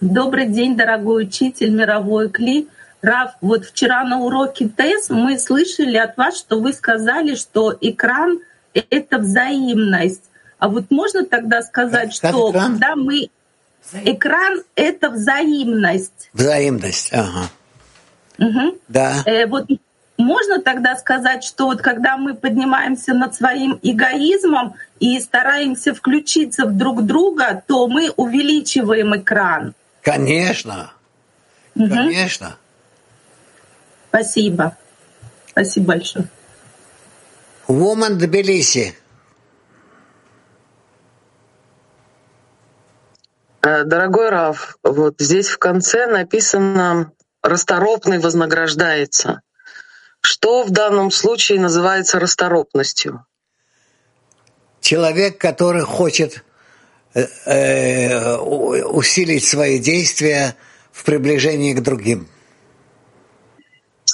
Добрый 0.00 0.46
день, 0.46 0.78
дорогой 0.78 1.24
учитель, 1.24 1.74
мировой 1.74 2.30
Кли. 2.30 2.70
Раф, 3.04 3.32
вот 3.42 3.66
вчера 3.66 4.02
на 4.04 4.20
уроке 4.20 4.66
ТЭС 4.66 5.10
мы 5.10 5.38
слышали 5.38 5.98
от 5.98 6.16
вас, 6.16 6.38
что 6.38 6.58
вы 6.60 6.72
сказали, 6.72 7.34
что 7.34 7.76
экран— 7.78 8.38
это 8.72 9.18
взаимность. 9.18 10.22
А 10.58 10.68
вот 10.68 10.90
можно 10.90 11.26
тогда 11.26 11.60
сказать, 11.62 12.18
как, 12.18 12.30
что 12.30 12.50
экран? 12.50 12.72
когда 12.72 12.96
мы... 12.96 13.28
Экран— 13.92 14.62
это 14.74 15.10
взаимность. 15.10 16.30
Взаимность, 16.32 17.12
ага. 17.12 17.50
Угу. 18.38 18.78
Да. 18.88 19.22
Э, 19.26 19.46
вот 19.46 19.68
можно 20.16 20.62
тогда 20.62 20.96
сказать, 20.96 21.44
что 21.44 21.66
вот 21.66 21.82
когда 21.82 22.16
мы 22.16 22.32
поднимаемся 22.34 23.12
над 23.12 23.34
своим 23.34 23.78
эгоизмом 23.82 24.76
и 24.98 25.20
стараемся 25.20 25.92
включиться 25.92 26.64
в 26.64 26.74
друг 26.74 27.04
друга, 27.04 27.62
то 27.66 27.86
мы 27.86 28.10
увеличиваем 28.16 29.14
экран? 29.14 29.74
Конечно. 30.00 30.92
Угу. 31.74 31.88
Конечно. 31.88 32.56
Спасибо. 34.14 34.76
Спасибо 35.48 35.86
большое. 35.86 36.28
Woman 37.66 38.14
Тбилиси. 38.14 38.94
Э, 43.60 43.82
дорогой 43.82 44.30
Раф, 44.30 44.76
вот 44.84 45.16
здесь 45.18 45.48
в 45.48 45.58
конце 45.58 46.06
написано 46.06 47.10
«расторопный 47.42 48.20
вознаграждается». 48.20 49.40
Что 50.20 50.62
в 50.62 50.70
данном 50.70 51.10
случае 51.10 51.58
называется 51.58 52.20
расторопностью? 52.20 53.26
Человек, 54.80 55.38
который 55.38 55.82
хочет 55.82 56.44
э, 57.14 57.26
э, 57.46 58.36
усилить 58.36 59.44
свои 59.44 59.80
действия 59.80 60.54
в 60.92 61.02
приближении 61.02 61.74
к 61.74 61.82
другим. 61.82 62.28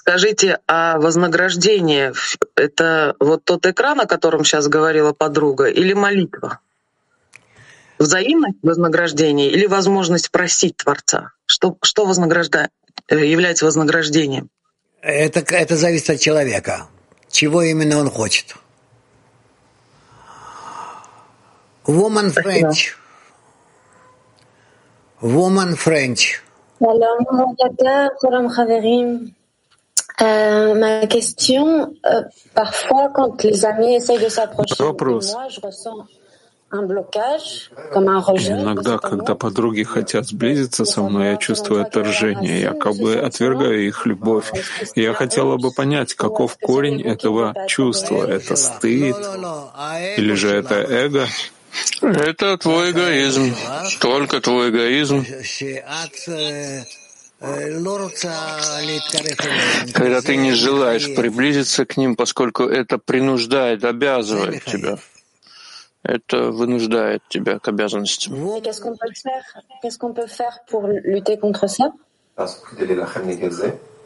Скажите, 0.00 0.60
а 0.66 0.98
вознаграждение— 0.98 2.14
это 2.56 3.16
вот 3.20 3.44
тот 3.44 3.66
экран, 3.66 4.00
о 4.00 4.06
котором 4.06 4.44
сейчас 4.44 4.66
говорила 4.66 5.12
подруга, 5.12 5.66
или 5.66 5.92
молитва? 5.92 6.60
Взаимность 7.98 8.56
вознаграждения 8.62 9.50
или 9.50 9.66
возможность 9.66 10.30
просить 10.30 10.78
Творца? 10.78 11.32
Что, 11.44 11.76
что 11.82 12.06
вознаграждает, 12.06 12.70
э, 13.08 13.26
является 13.26 13.66
вознаграждением? 13.66 14.48
Это, 15.02 15.40
это 15.54 15.76
зависит 15.76 16.08
от 16.08 16.18
человека, 16.20 16.88
чего 17.28 17.60
именно 17.60 17.98
он 17.98 18.08
хочет. 18.08 18.54
Woman 21.86 22.32
French. 22.32 22.96
Woman 25.20 25.76
French. 25.76 26.40
Euh, 30.22 30.74
ma 30.74 31.06
question, 31.06 31.94
euh, 32.04 32.22
parfois 32.54 33.08
quand 33.14 33.42
les 33.42 33.64
amis 33.64 33.94
essayent 33.94 34.22
de 34.22 34.28
s'approcher 34.28 34.74
de 34.76 34.82
moi, 34.82 35.48
je 35.48 35.60
ressens 35.60 36.04
Иногда, 36.72 37.02
когда 38.98 39.34
подруги 39.34 39.82
хотят 39.82 40.26
сблизиться 40.26 40.84
со 40.84 41.02
мной, 41.02 41.30
я 41.30 41.36
чувствую 41.36 41.82
отторжение, 41.82 42.60
я 42.60 42.74
как 42.74 42.94
бы 42.94 43.16
отвергаю 43.16 43.88
их 43.88 44.06
любовь. 44.06 44.52
И 44.94 45.02
я 45.02 45.12
хотела 45.12 45.56
бы 45.56 45.72
понять, 45.72 46.14
каков 46.14 46.56
корень 46.58 47.02
этого 47.02 47.56
чувства. 47.66 48.24
Это 48.24 48.54
стыд 48.54 49.16
или 50.16 50.34
же 50.34 50.54
это 50.54 50.76
эго? 50.76 51.26
Это 52.02 52.56
твой 52.56 52.92
эгоизм, 52.92 53.52
только 54.00 54.40
твой 54.40 54.70
эгоизм. 54.70 55.24
Когда 59.94 60.20
ты 60.20 60.36
не 60.36 60.52
желаешь 60.52 61.14
приблизиться 61.14 61.86
к 61.86 61.96
ним, 61.96 62.14
поскольку 62.14 62.64
это 62.64 62.98
принуждает, 62.98 63.84
обязывает 63.84 64.64
тебя. 64.64 64.98
это 66.02 66.50
вынуждает 66.50 67.22
тебя 67.28 67.58
к 67.58 67.68
обязанностям. 67.68 68.34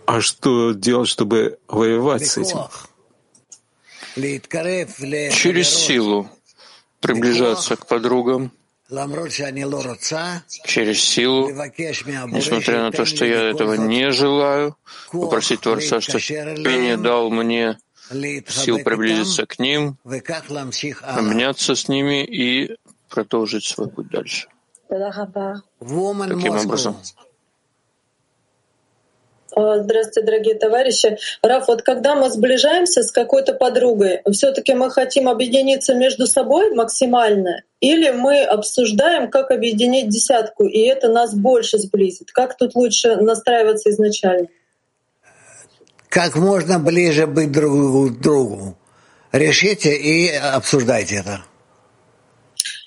А 0.07 0.21
что 0.21 0.73
делать, 0.73 1.09
чтобы 1.09 1.59
воевать 1.67 2.27
с 2.27 2.39
этим? 2.39 2.59
Через 5.33 5.69
силу 5.71 6.29
приближаться 7.01 7.77
к 7.77 7.87
подругам, 7.87 8.53
через 10.65 11.03
силу, 11.03 11.49
несмотря 11.51 12.83
на 12.83 12.93
то, 12.93 13.05
что 13.05 13.25
я 13.25 13.51
этого 13.51 13.75
не 13.75 14.11
желаю, 14.11 14.77
попросить 15.11 15.61
Творца, 15.61 16.01
что 16.01 16.19
не 16.19 16.97
дал 16.97 17.31
мне 17.31 17.79
сил 18.49 18.79
приблизиться 18.85 19.47
к 19.47 19.59
ним, 19.59 19.99
обняться 21.03 21.75
с 21.75 21.89
ними 21.89 22.25
и 22.25 22.77
продолжить 23.09 23.65
свой 23.65 23.89
путь 23.89 24.09
дальше. 24.09 24.49
Таким 24.89 26.57
образом. 26.57 26.97
Здравствуйте, 29.57 30.23
дорогие 30.23 30.55
товарищи. 30.55 31.19
Раф, 31.43 31.69
вот 31.69 31.83
когда 31.83 32.15
мы 32.15 32.31
сближаемся 32.31 33.03
с 33.03 33.13
какой-то 33.13 33.55
подругой, 33.55 34.21
все-таки 34.33 34.75
мы 34.75 34.91
хотим 34.91 35.29
объединиться 35.29 35.95
между 35.95 36.27
собой 36.27 36.75
максимально, 36.75 37.63
или 37.81 38.11
мы 38.11 38.43
обсуждаем, 38.43 39.31
как 39.31 39.51
объединить 39.51 40.09
десятку, 40.09 40.65
и 40.65 40.81
это 40.81 41.09
нас 41.09 41.35
больше 41.35 41.79
сблизит? 41.79 42.33
Как 42.33 42.57
тут 42.57 42.75
лучше 42.75 43.17
настраиваться 43.17 43.91
изначально? 43.91 44.49
как 46.15 46.37
можно 46.37 46.79
ближе 46.79 47.27
быть 47.27 47.51
друг 47.51 48.13
к 48.13 48.21
другу. 48.21 48.79
Решите 49.33 49.97
и 49.97 50.31
обсуждайте 50.31 51.17
это. 51.17 51.43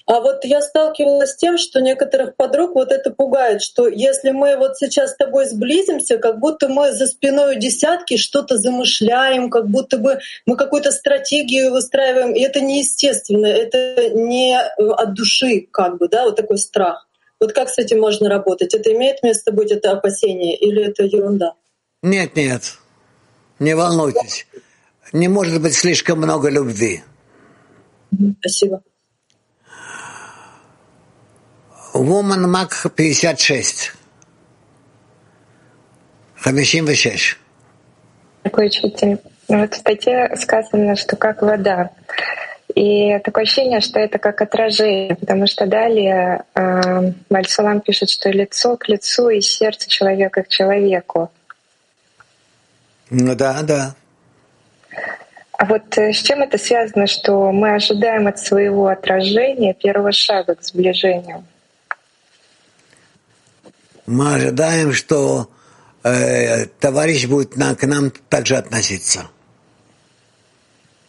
А 0.08 0.22
вот 0.22 0.46
я 0.46 0.62
сталкивалась 0.62 1.32
с 1.32 1.36
тем, 1.36 1.58
что 1.58 1.82
некоторых 1.82 2.38
подруг 2.38 2.76
вот 2.76 2.94
это 2.94 3.12
пугает, 3.12 3.62
что 3.62 3.90
если 3.90 4.32
мы 4.32 4.56
вот 4.56 4.78
сейчас 4.78 5.12
с 5.12 5.18
тобой 5.18 5.48
сблизимся, 5.48 6.18
как 6.18 6.40
будто 6.40 6.70
мы 6.70 6.94
за 6.94 7.08
спиной 7.08 7.58
десятки 7.58 8.16
что-то 8.16 8.58
замышляем, 8.58 9.50
как 9.50 9.68
будто 9.68 9.98
бы 9.98 10.20
мы 10.46 10.56
какую-то 10.56 10.92
стратегию 10.92 11.72
выстраиваем, 11.72 12.34
и 12.34 12.40
это 12.40 12.62
неестественно, 12.62 13.48
это 13.48 14.12
не 14.12 14.58
от 14.58 15.14
души, 15.14 15.68
как 15.70 15.98
бы, 15.98 16.08
да, 16.08 16.24
вот 16.24 16.38
такой 16.38 16.58
страх. 16.58 17.06
Вот 17.42 17.52
как 17.52 17.68
с 17.68 17.78
этим 17.78 18.00
можно 18.00 18.30
работать? 18.30 18.74
Это 18.74 18.94
имеет 18.94 19.24
место 19.24 19.52
быть, 19.52 19.72
это 19.72 19.92
опасение, 19.92 20.56
или 20.56 20.86
это 20.86 21.04
ерунда? 21.04 21.56
Нет, 22.02 22.38
нет. 22.38 22.78
Не 23.60 23.76
волнуйтесь. 23.76 24.48
Не 25.12 25.28
может 25.28 25.62
быть 25.62 25.74
слишком 25.74 26.20
много 26.20 26.50
любви. 26.50 27.04
Спасибо. 28.40 28.82
Woman 31.98 32.46
Mac 32.46 32.90
56. 32.96 33.94
56. 36.44 37.38
Такой 38.44 38.68
учитель. 38.68 39.18
Вот 39.48 39.74
в 39.74 39.78
статье 39.78 40.36
сказано, 40.36 40.96
что 40.96 41.16
как 41.16 41.42
вода. 41.42 41.92
И 42.76 43.18
такое 43.20 43.44
ощущение, 43.44 43.80
что 43.80 44.00
это 44.00 44.20
как 44.20 44.42
отражение, 44.42 45.16
потому 45.16 45.48
что 45.48 45.66
далее 45.66 46.44
э, 46.54 47.12
Бальсалам 47.30 47.82
пишет, 47.82 48.10
что 48.10 48.30
лицо 48.30 48.78
к 48.78 48.88
лицу 48.88 49.30
и 49.30 49.42
сердце 49.42 49.90
человека 49.90 50.44
к 50.44 50.48
человеку. 50.50 51.32
Ну 53.10 53.36
да, 53.36 53.64
да. 53.64 53.96
А 55.58 55.66
вот 55.66 55.98
э, 55.98 56.14
с 56.14 56.18
чем 56.18 56.44
это 56.44 56.58
связано, 56.60 57.08
что 57.08 57.52
мы 57.52 57.74
ожидаем 57.74 58.28
от 58.28 58.38
своего 58.38 58.88
отражения 58.88 59.74
первого 59.74 60.12
шага 60.12 60.54
к 60.54 60.64
сближению? 60.64 61.44
мы 64.08 64.36
ожидаем, 64.36 64.94
что 64.94 65.50
э, 66.04 66.66
товарищ 66.80 67.28
будет 67.28 67.56
на, 67.58 67.76
к 67.76 67.86
нам 67.86 68.12
также 68.30 68.56
относиться. 68.56 69.30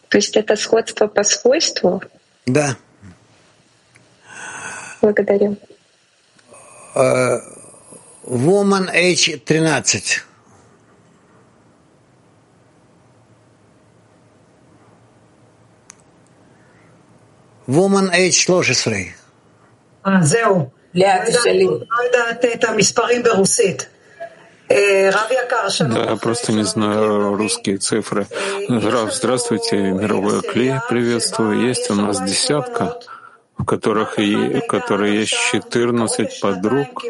То 0.09 0.17
есть 0.17 0.35
это 0.35 0.55
сходство 0.55 1.07
по 1.07 1.23
свойству? 1.23 2.03
Да. 2.45 2.75
Благодарю. 5.01 5.57
Э, 6.95 7.39
Woman 8.25 8.93
H13. 8.93 10.21
Woman 17.67 18.11
H13. 18.11 19.11
А, 20.01 20.21
Зеу. 20.21 20.73
יודעת 20.94 22.44
את 22.54 22.64
המספרים 22.64 23.22
ברוסית. 23.22 23.88
Да, 24.68 26.04
я 26.10 26.16
просто 26.16 26.52
не 26.52 26.64
знаю 26.64 27.36
русские 27.36 27.76
цифры. 27.76 28.26
Рав, 28.68 29.14
здравствуйте, 29.14 29.76
мировой 29.76 30.40
клей, 30.40 30.74
приветствую. 30.88 31.68
Есть 31.68 31.90
у 31.90 31.94
нас 31.94 32.20
десятка, 32.22 32.98
в 33.58 33.64
которых 33.64 34.18
и, 34.18 34.34
в 34.34 34.66
которой 34.66 35.18
есть 35.18 35.36
14 35.52 36.40
подруг, 36.40 37.04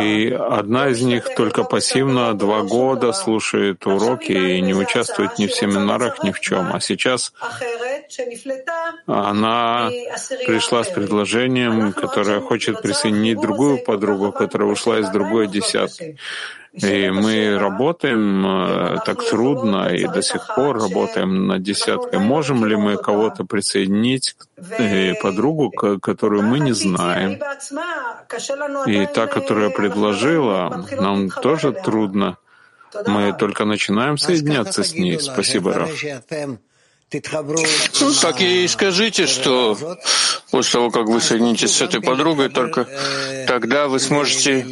и 0.00 0.32
одна 0.32 0.88
из 0.88 1.02
них 1.02 1.34
только 1.34 1.64
пассивно 1.64 2.32
два 2.34 2.62
года 2.62 3.12
слушает 3.12 3.86
уроки 3.86 4.32
и 4.32 4.60
не 4.60 4.74
участвует 4.74 5.38
ни 5.38 5.46
в 5.46 5.54
семинарах, 5.54 6.22
ни 6.22 6.30
в 6.30 6.40
чем. 6.40 6.70
А 6.72 6.80
сейчас 6.80 7.32
она 9.06 9.90
пришла 10.46 10.84
с 10.84 10.88
предложением, 10.88 11.92
которое 11.92 12.40
хочет 12.40 12.80
присоединить 12.80 13.40
другую 13.40 13.84
подругу, 13.84 14.32
которая 14.32 14.68
ушла 14.68 15.00
из 15.00 15.10
другой 15.10 15.48
десятки. 15.48 16.16
И 16.82 17.10
мы 17.10 17.58
работаем 17.58 18.46
э, 18.46 18.98
так 19.04 19.24
трудно 19.28 19.88
и 19.88 20.06
до 20.06 20.22
сих 20.22 20.54
пор 20.54 20.78
работаем 20.78 21.46
над 21.46 21.62
десяткой. 21.62 22.18
Можем 22.18 22.64
ли 22.64 22.76
мы 22.76 22.96
кого-то 22.96 23.44
присоединить, 23.44 24.36
э, 24.56 25.14
подругу, 25.22 25.70
которую 25.70 26.42
мы 26.42 26.60
не 26.60 26.72
знаем? 26.72 27.40
И 28.86 29.06
та, 29.06 29.26
которая 29.26 29.70
предложила, 29.70 30.84
нам 31.00 31.30
тоже 31.30 31.72
трудно. 31.72 32.36
Мы 33.06 33.34
только 33.38 33.64
начинаем 33.64 34.16
соединяться 34.16 34.82
с 34.82 34.94
ней. 34.94 35.18
Спасибо, 35.20 35.74
Раф. 35.74 35.90
Ну, 37.10 38.12
так 38.20 38.40
и 38.42 38.68
скажите, 38.68 39.26
что 39.26 39.78
после 40.50 40.72
того, 40.72 40.90
как 40.90 41.06
вы 41.06 41.20
соединитесь 41.20 41.72
с 41.72 41.80
этой 41.80 42.02
подругой, 42.02 42.50
только 42.50 42.86
тогда 43.46 43.88
вы 43.88 43.98
сможете 43.98 44.62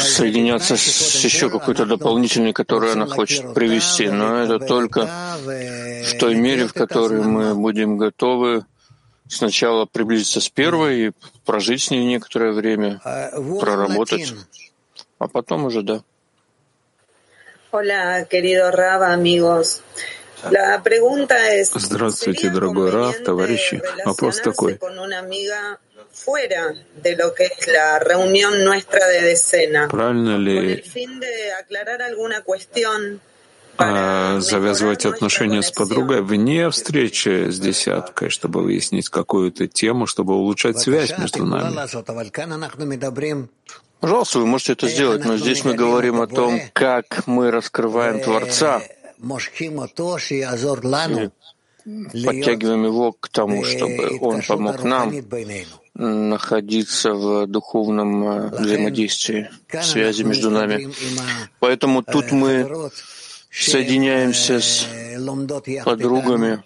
соединяться 0.00 0.76
с 0.76 1.24
еще 1.24 1.50
какой-то 1.50 1.84
дополнительной, 1.84 2.54
которую 2.54 2.92
она 2.92 3.06
хочет 3.06 3.52
привести. 3.52 4.08
Но 4.08 4.38
это 4.38 4.58
только 4.58 5.10
в 5.46 6.18
той 6.18 6.34
мере, 6.36 6.66
в 6.66 6.72
которой 6.72 7.22
мы 7.22 7.54
будем 7.54 7.98
готовы 7.98 8.64
сначала 9.28 9.84
приблизиться 9.84 10.40
с 10.40 10.48
первой 10.48 11.08
и 11.08 11.12
прожить 11.44 11.82
с 11.82 11.90
ней 11.90 12.06
некоторое 12.06 12.52
время, 12.52 13.00
проработать, 13.60 14.34
а 15.18 15.28
потом 15.28 15.66
уже 15.66 15.82
да. 15.82 16.02
Hola, 17.76 18.24
querido 18.30 18.70
Rab, 18.70 19.02
amigos. 19.02 19.82
La 20.48 20.80
pregunta 20.80 21.52
es, 21.52 21.72
Здравствуйте, 21.74 22.48
дорогой 22.48 22.92
Рав, 22.92 23.18
товарищи. 23.24 23.82
Вопрос 24.04 24.40
такой. 24.40 24.78
Правильно 29.90 30.36
ли 30.36 30.84
а, 33.76 34.38
завязывать 34.38 35.04
отношения 35.04 35.60
с 35.60 35.72
подругой 35.72 36.22
вне 36.22 36.70
встречи 36.70 37.50
с 37.50 37.58
десяткой, 37.58 38.30
чтобы 38.30 38.62
выяснить 38.62 39.08
какую-то 39.08 39.66
тему, 39.66 40.06
чтобы 40.06 40.36
улучшать 40.36 40.78
связь 40.78 41.18
между 41.18 41.44
нами. 41.44 41.74
Пожалуйста, 44.04 44.38
вы 44.38 44.46
можете 44.46 44.72
это 44.72 44.86
сделать, 44.86 45.24
но 45.24 45.38
здесь 45.38 45.64
мы 45.64 45.72
говорим 45.72 46.20
о 46.20 46.26
том, 46.26 46.60
как 46.74 47.26
мы 47.26 47.50
раскрываем 47.50 48.20
Творца. 48.20 48.82
И 52.12 52.24
подтягиваем 52.26 52.84
его 52.84 53.12
к 53.12 53.28
тому, 53.30 53.64
чтобы 53.64 54.18
он 54.20 54.42
помог 54.42 54.82
нам 54.84 55.10
находиться 55.94 57.14
в 57.14 57.46
духовном 57.46 58.28
э, 58.28 58.48
взаимодействии, 58.58 59.48
связи 59.82 60.22
между 60.22 60.50
нами. 60.50 60.92
Поэтому 61.60 62.02
тут 62.02 62.30
мы 62.30 62.90
соединяемся 63.50 64.60
с 64.60 64.86
подругами, 65.84 66.62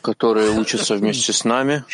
которые 0.00 0.50
учатся 0.50 0.94
вместе 1.00 1.32
с 1.32 1.44
нами, 1.44 1.84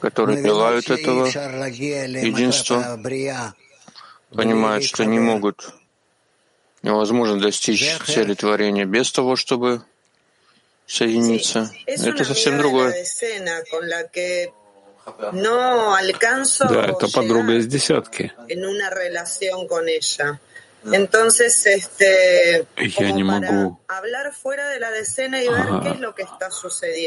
которые 0.00 0.42
желают 0.42 0.90
этого 0.90 1.26
единства, 1.26 2.98
понимают, 4.34 4.84
что 4.84 5.04
не 5.04 5.18
могут, 5.18 5.68
невозможно 6.82 7.38
достичь 7.40 7.96
цели 8.06 8.34
творения 8.34 8.84
без 8.86 9.12
того, 9.12 9.36
чтобы 9.36 9.82
соединиться. 10.86 11.70
Это 11.86 12.24
совсем 12.24 12.58
другое. 12.58 13.04
Да, 16.68 16.86
это 16.86 17.08
подруга 17.12 17.54
из 17.56 17.66
десятки. 17.66 18.32
Entonces, 20.84 21.66
este, 21.66 22.66
Я 22.76 23.12
не 23.12 23.22
могу 23.22 23.78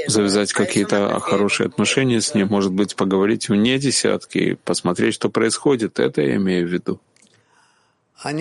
завязать 0.07 0.53
какие-то 0.53 1.19
хорошие 1.19 1.67
отношения 1.67 2.21
с 2.21 2.33
ним, 2.33 2.47
может 2.49 2.71
быть, 2.71 2.95
поговорить 2.95 3.49
вне 3.49 3.77
десятки, 3.77 4.57
посмотреть, 4.63 5.15
что 5.15 5.29
происходит. 5.29 5.99
Это 5.99 6.21
я 6.21 6.35
имею 6.35 6.67
в 6.67 6.71
виду. 6.71 6.99
Я 8.21 8.31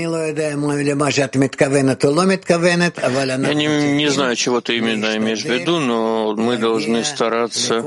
не, 3.55 3.93
не 3.95 4.09
знаю, 4.09 4.37
чего 4.37 4.61
ты 4.61 4.77
именно 4.77 5.17
имеешь 5.17 5.43
в 5.43 5.49
виду, 5.49 5.81
но 5.81 6.35
мы 6.37 6.57
должны 6.57 7.03
стараться 7.05 7.83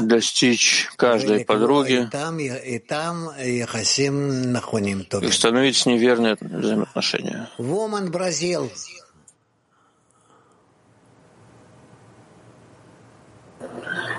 достичь 0.00 0.88
каждой 0.96 1.44
подруги. 1.44 2.08
и 5.22 5.26
установить 5.26 5.76
с 5.76 5.86
ней 5.86 5.98
верные 5.98 6.36
взаимоотношения. 6.40 7.48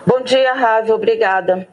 Bom 0.06 0.24
dia, 0.24 0.54
Ravi. 0.54 0.92
Obrigada. 0.92 1.68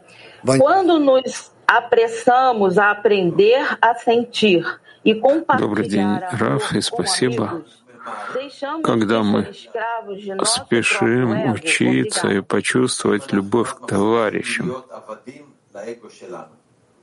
Quando 0.44 0.99
nos 0.99 1.51
apressamos 1.67 2.77
a 2.77 2.91
aprender 2.91 3.77
a 3.82 3.95
sentir 3.95 4.65
и 5.03 5.13
Добрый 5.60 5.89
день, 5.89 6.19
Раф, 6.32 6.73
и 6.73 6.82
спасибо. 6.82 7.63
Когда 8.84 9.21
мы 9.21 9.53
спешим 10.43 11.51
учиться 11.51 12.29
и 12.29 12.41
почувствовать 12.41 13.32
любовь 13.34 13.73
к 13.75 13.88
товарищам, 13.88 14.84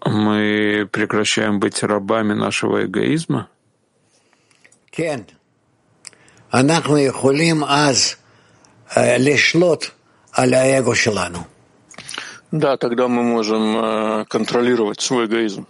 мы 0.05 0.89
прекращаем 0.91 1.61
быть 1.61 1.83
рабами 1.83 2.33
нашего 2.33 2.85
эгоизма? 2.85 3.49
אנחנו 6.55 6.99
יכולים 6.99 7.65
אז 7.65 8.15
לשלוט 8.97 9.85
על 10.33 10.55
האגו 10.55 10.95
שלנו. 10.95 11.54
да, 12.56 12.78
тогда 12.78 13.10
мы 13.10 13.22
можем 13.22 13.78
э, 13.78 14.26
контролировать 14.30 15.02
свой 15.02 15.26
эгоизм. 15.26 15.68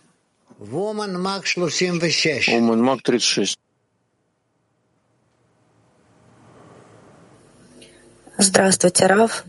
Woman 0.60 1.16
Mag 1.18 1.42
36. 1.42 2.50
Woman 2.50 2.80
Mag 2.80 3.00
36. 3.02 3.58
Здравствуйте, 8.38 9.08
Раф. 9.08 9.46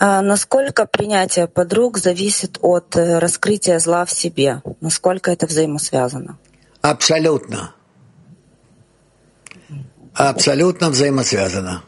А 0.00 0.22
насколько 0.22 0.86
принятие 0.86 1.46
подруг 1.46 1.98
зависит 1.98 2.58
от 2.60 2.96
э, 2.96 3.20
раскрытия 3.20 3.78
зла 3.78 4.04
в 4.04 4.10
себе? 4.10 4.60
Насколько 4.80 5.30
это 5.30 5.46
взаимосвязано? 5.46 6.36
Абсолютно. 6.80 7.76
Абсолютно 10.14 10.90
взаимосвязано. 10.90 11.84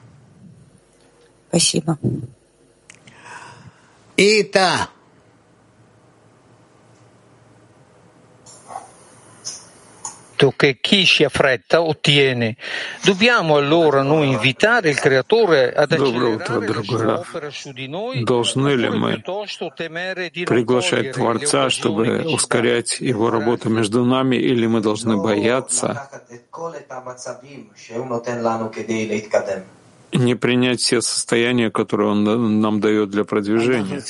Спасибо. 1.49 1.99
И 4.18 4.44
та. 4.44 4.89
che 10.56 10.80
chi 10.80 11.06
si 11.06 11.24
affretta 11.24 11.82
ottiene. 11.82 12.56
Dobbiamo 13.04 13.58
allora 13.58 14.02
noi 14.02 14.30
invitare 14.30 14.89
il 14.89 15.00
Creatore 15.00 15.74
ad 15.74 15.92
accelerare 15.92 16.74
la 16.74 16.82
sua 16.84 17.20
opera 17.20 17.50
su 17.50 17.74
di 17.74 17.88
noi, 17.88 18.24
Должны 18.24 18.76
ли 18.76 18.89
мы 18.89 19.22
приглашать 20.46 21.12
Творца, 21.13 21.70
чтобы 21.70 22.24
ускорять 22.26 23.00
Его 23.02 23.30
работу 23.30 23.70
между 23.70 24.06
нами, 24.06 24.38
или 24.38 24.65
мы 24.65 24.82
должны 24.82 25.18
бояться 25.18 26.10
Не 30.14 30.35
принять 30.35 30.81
все 30.81 31.00
состояния, 31.00 31.70
которые 31.70 32.11
Он 32.11 32.61
нам 32.61 32.81
дает 32.81 33.11
для 33.11 33.24
продвижения. 33.24 34.00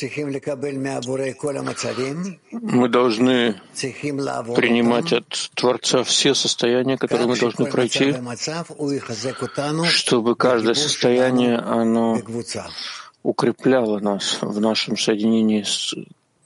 Мы 2.52 2.88
должны 2.88 3.60
принимать 4.54 5.12
от 5.12 5.28
Творца 5.54 6.02
все 6.04 6.34
состояния, 6.34 6.96
которые 6.96 7.28
мы 7.28 7.38
должны 7.38 7.66
пройти, 7.66 8.14
чтобы 9.84 10.36
каждое 10.36 10.74
состояние, 10.74 11.56
оно 11.58 12.20
укрепляло 13.22 13.98
нас 14.00 14.38
в 14.42 14.60
нашем 14.60 14.98
соединении 14.98 15.62
с 15.62 15.94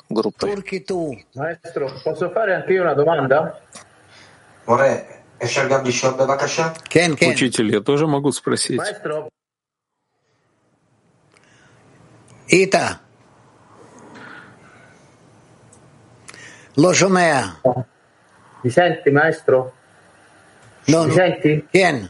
группой. 0.08 0.54
Учитель, 7.32 7.72
я 7.72 7.80
тоже 7.80 8.06
могу 8.06 8.32
спросить? 8.32 8.80
Ита. 12.48 13.00
Лошумеа. 16.76 17.56
Mi 18.64 18.70
senti, 18.70 19.11
maestro? 19.11 19.72
No, 20.88 21.04
Mi 21.04 21.12
senti? 21.12 21.64
Bien. 21.72 22.08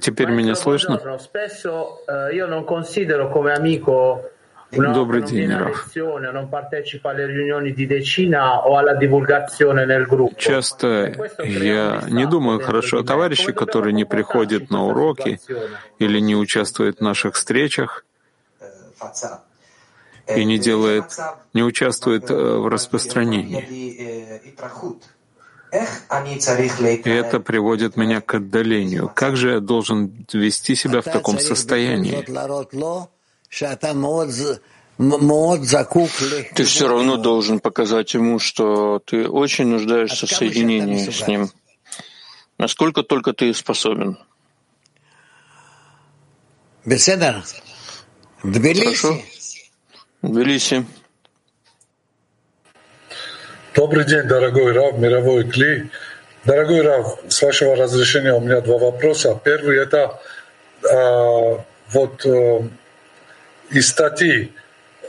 Теперь 0.00 0.30
меня 0.30 0.54
слышно? 0.54 1.00
Добрый 4.70 5.22
день, 5.22 5.52
Раф. 5.52 5.88
Часто 10.38 10.86
я 11.38 12.02
не 12.08 12.26
думаю 12.26 12.60
хорошо 12.60 12.98
о 12.98 13.04
товарище, 13.04 13.52
который 13.52 13.92
не 13.92 14.04
приходит 14.04 14.70
на 14.70 14.84
уроки 14.84 15.40
или 15.98 16.18
не 16.18 16.34
участвует 16.36 16.98
в 16.98 17.00
наших 17.02 17.34
встречах 17.34 18.04
и 20.26 20.44
не 20.44 20.58
делает, 20.58 21.04
не 21.52 21.62
участвует 21.62 22.30
э, 22.30 22.34
в 22.34 22.68
распространении. 22.68 23.62
И 25.72 27.10
это 27.10 27.40
приводит 27.40 27.96
меня 27.96 28.20
к 28.20 28.34
отдалению. 28.34 29.10
Как 29.14 29.36
же 29.36 29.54
я 29.54 29.60
должен 29.60 30.26
вести 30.32 30.76
себя 30.76 31.00
в 31.00 31.04
таком 31.04 31.38
состоянии? 31.38 32.24
Ты 36.54 36.64
все 36.64 36.88
равно 36.88 37.16
должен 37.16 37.58
показать 37.58 38.14
ему, 38.14 38.38
что 38.38 39.00
ты 39.04 39.28
очень 39.28 39.66
нуждаешься 39.66 40.26
в 40.26 40.30
соединении 40.30 41.10
с 41.10 41.26
ним, 41.26 41.50
насколько 42.58 43.02
только 43.02 43.32
ты 43.32 43.52
способен. 43.52 44.16
Хорошо? 48.44 49.22
Тбилиси. 50.20 50.84
Добрый 53.74 54.04
день, 54.04 54.24
дорогой 54.24 54.72
Рав, 54.72 54.98
мировой 54.98 55.50
Кли. 55.50 55.90
Дорогой 56.44 56.82
Рав, 56.82 57.20
с 57.26 57.40
вашего 57.40 57.74
разрешения 57.74 58.34
у 58.34 58.40
меня 58.40 58.60
два 58.60 58.76
вопроса. 58.76 59.40
Первый 59.42 59.78
это 59.78 60.20
а, 60.92 61.64
вот 61.88 62.26
а, 62.26 62.68
из 63.70 63.88
статьи 63.88 64.52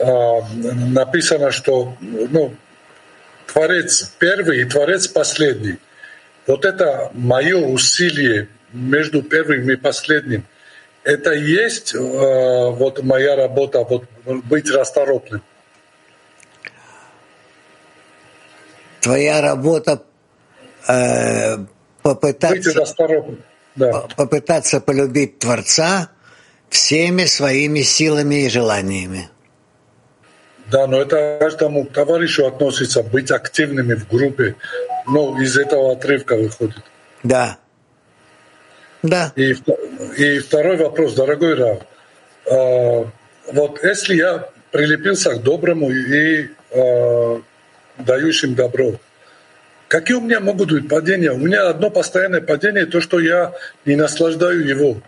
а, 0.00 0.40
написано, 0.54 1.50
что 1.50 1.94
ну, 2.00 2.54
Творец 3.46 4.14
первый 4.18 4.62
и 4.62 4.64
Творец 4.64 5.08
последний. 5.08 5.76
Вот 6.46 6.64
это 6.64 7.10
мое 7.12 7.58
усилие 7.58 8.48
между 8.72 9.22
первым 9.22 9.70
и 9.70 9.76
последним, 9.76 10.44
это 11.06 11.32
и 11.32 11.40
есть 11.40 11.94
а, 11.94 12.70
вот 12.70 13.02
моя 13.02 13.36
работа, 13.36 13.84
вот 13.84 14.04
быть 14.24 14.68
расторопным. 14.68 15.40
Твоя 19.00 19.40
работа 19.40 20.02
э, 20.88 21.58
попытаться, 22.02 22.84
да. 23.76 24.08
попытаться 24.16 24.80
полюбить 24.80 25.38
Творца 25.38 26.10
всеми 26.70 27.24
своими 27.26 27.82
силами 27.82 28.46
и 28.46 28.48
желаниями. 28.48 29.28
Да, 30.72 30.88
но 30.88 31.00
это 31.00 31.36
каждому 31.38 31.84
товарищу 31.84 32.46
относится 32.46 33.04
быть 33.04 33.30
активными 33.30 33.94
в 33.94 34.08
группе. 34.08 34.56
Ну, 35.06 35.40
из 35.40 35.56
этого 35.56 35.92
отрывка 35.92 36.34
выходит. 36.34 36.82
Да. 37.22 37.58
Да. 39.06 39.32
И, 39.36 39.54
и 40.16 40.38
второй 40.38 40.76
вопрос, 40.76 41.14
дорогой 41.14 41.54
Рав. 41.54 41.78
А, 42.50 43.10
вот 43.52 43.82
если 43.82 44.16
я 44.16 44.48
прилепился 44.70 45.34
к 45.34 45.42
доброму 45.42 45.90
и 45.90 46.48
а, 46.72 47.40
дающим 47.98 48.54
добро, 48.54 48.94
какие 49.88 50.16
у 50.16 50.20
меня 50.20 50.40
могут 50.40 50.70
быть 50.70 50.88
падения? 50.88 51.32
У 51.32 51.38
меня 51.38 51.68
одно 51.68 51.90
постоянное 51.90 52.40
падение, 52.40 52.86
то, 52.86 53.00
что 53.00 53.20
я 53.20 53.52
не 53.84 53.96
наслаждаю 53.96 54.66
его. 54.66 55.00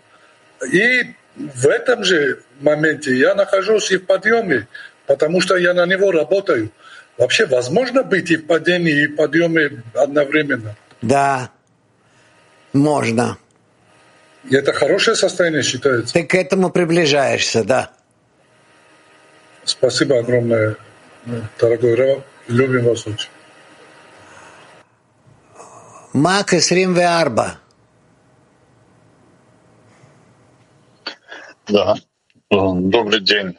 И 0.71 1.13
в 1.35 1.67
этом 1.67 2.03
же 2.03 2.39
моменте 2.61 3.17
я 3.17 3.35
нахожусь 3.35 3.91
и 3.91 3.97
в 3.97 4.05
подъеме, 4.05 4.67
потому 5.07 5.41
что 5.41 5.55
я 5.57 5.73
на 5.73 5.85
него 5.85 6.11
работаю. 6.11 6.71
Вообще 7.17 7.45
возможно 7.45 8.03
быть 8.03 8.31
и 8.31 8.37
в 8.37 8.45
падении, 8.45 9.03
и 9.03 9.07
в 9.07 9.15
подъеме 9.17 9.83
одновременно? 9.93 10.75
Да, 11.01 11.49
можно. 12.71 13.37
И 14.43 14.55
это 14.55 14.73
хорошее 14.73 15.15
состояние 15.15 15.63
считается? 15.63 16.13
Ты 16.13 16.23
к 16.23 16.35
этому 16.35 16.69
приближаешься, 16.69 17.63
да. 17.63 17.91
Спасибо 19.63 20.19
огромное, 20.19 20.77
дорогой 21.59 21.95
Рав. 21.95 22.23
Любим 22.47 22.85
вас 22.85 23.05
очень. 23.05 23.29
Мак 26.13 26.49
24. 26.49 27.57
Да. 31.67 31.95
Добрый 32.49 33.21
день, 33.21 33.57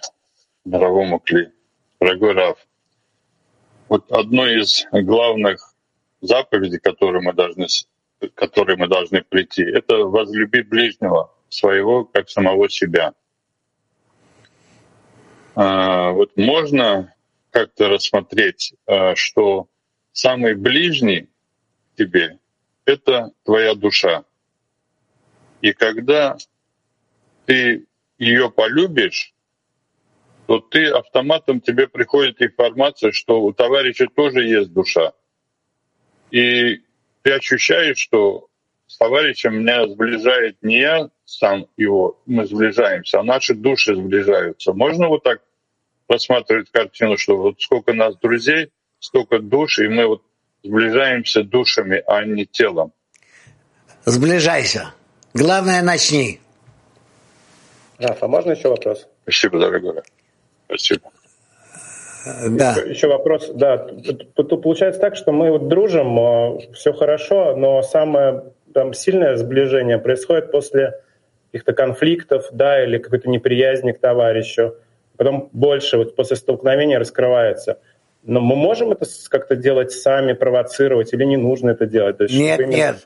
мировому 0.64 1.21
Кли. 1.21 1.53
Дорогой 2.01 2.33
Раф, 2.33 2.59
вот 3.88 4.11
одной 4.11 4.62
из 4.62 4.87
главных 4.90 5.75
заповедей, 6.21 6.81
которые 6.81 7.23
мы 7.23 7.33
должны, 7.35 7.66
которые 8.35 8.76
мы 8.76 8.88
должны 8.88 9.22
прийти, 9.22 9.62
это 9.62 10.04
возлюби 10.04 10.62
ближнего 10.62 11.33
своего, 11.48 12.04
как 12.04 12.28
самого 12.28 12.68
себя. 12.68 13.14
А, 15.54 16.11
вот 16.12 16.37
можно 16.37 17.14
как-то 17.50 17.88
рассмотреть, 17.88 18.74
а, 18.87 19.14
что 19.16 19.68
самый 20.12 20.54
ближний 20.54 21.28
тебе— 21.96 22.38
это 22.85 23.33
твоя 23.44 23.74
душа. 23.74 24.24
И 25.61 25.72
когда 25.72 26.37
ты 27.46 27.87
ее 28.18 28.50
полюбишь, 28.50 29.35
то 30.46 30.59
ты 30.59 30.87
автоматом 30.88 31.61
тебе 31.61 31.87
приходит 31.87 32.42
информация, 32.42 33.12
что 33.12 33.40
у 33.42 33.52
товарища 33.52 34.09
тоже 34.09 34.44
есть 34.44 34.72
душа. 34.72 35.12
И 36.30 36.83
ты 37.22 37.33
ощущаешь, 37.33 37.98
что 37.98 38.48
с 38.87 38.96
товарищем 38.96 39.61
меня 39.61 39.87
сближает 39.87 40.56
не 40.62 40.80
я 40.80 41.11
сам 41.24 41.66
его, 41.77 42.18
мы 42.27 42.46
сближаемся, 42.46 43.21
а 43.21 43.23
наши 43.23 43.54
души 43.54 43.94
сближаются. 43.94 44.73
Можно 44.73 45.08
вот 45.08 45.23
так 45.23 45.40
рассматривать 46.08 46.71
картину, 46.71 47.16
что 47.16 47.37
вот 47.37 47.60
сколько 47.60 47.92
нас 47.92 48.16
друзей, 48.16 48.73
столько 48.98 49.38
душ, 49.38 49.79
и 49.79 49.88
мы 49.88 50.06
вот 50.06 50.23
сближаемся 50.64 51.44
душами, 51.44 52.02
а 52.06 52.25
не 52.25 52.46
телом. 52.46 52.92
Сближайся. 54.04 54.92
Главное, 55.35 55.83
начни. 55.83 56.40
Раф, 57.98 58.23
а 58.23 58.29
можно 58.29 58.52
еще 58.52 58.68
вопрос? 58.68 59.06
Спасибо, 59.23 59.60
дорогой. 59.60 60.02
Спасибо. 60.66 61.12
Да. 62.25 62.73
Еще, 62.73 62.90
еще 62.90 63.08
вопрос. 63.08 63.50
Да, 63.54 63.87
получается 64.37 65.00
так, 65.00 65.16
что 65.16 65.33
мы 65.33 65.50
вот 65.50 65.68
дружим, 65.68 66.58
все 66.75 66.92
хорошо, 66.92 67.56
но 67.56 67.83
самое 67.83 68.44
там 68.75 68.92
сильное 68.92 69.37
сближение 69.37 69.98
происходит 69.98 70.50
после 70.50 71.00
каких-то 71.50 71.73
конфликтов, 71.73 72.46
да, 72.52 72.85
или 72.85 72.98
какой-то 72.98 73.29
неприязни 73.29 73.92
к 73.92 73.98
товарищу. 73.98 74.75
Потом 75.16 75.48
больше 75.52 75.96
вот 75.96 76.14
после 76.16 76.37
столкновения 76.37 76.98
раскрывается. 76.98 77.79
Но 78.23 78.40
мы 78.40 78.54
можем 78.54 78.92
это 78.92 79.06
как-то 79.29 79.56
делать 79.56 79.92
сами, 79.92 80.35
провоцировать, 80.35 81.12
или 81.12 81.25
не 81.25 81.37
нужно 81.37 81.71
это 81.71 81.87
делать? 81.87 82.18
То 82.18 82.25
есть, 82.25 82.37
нет, 82.37 82.60
именно... 82.60 82.71
нет. 82.71 82.96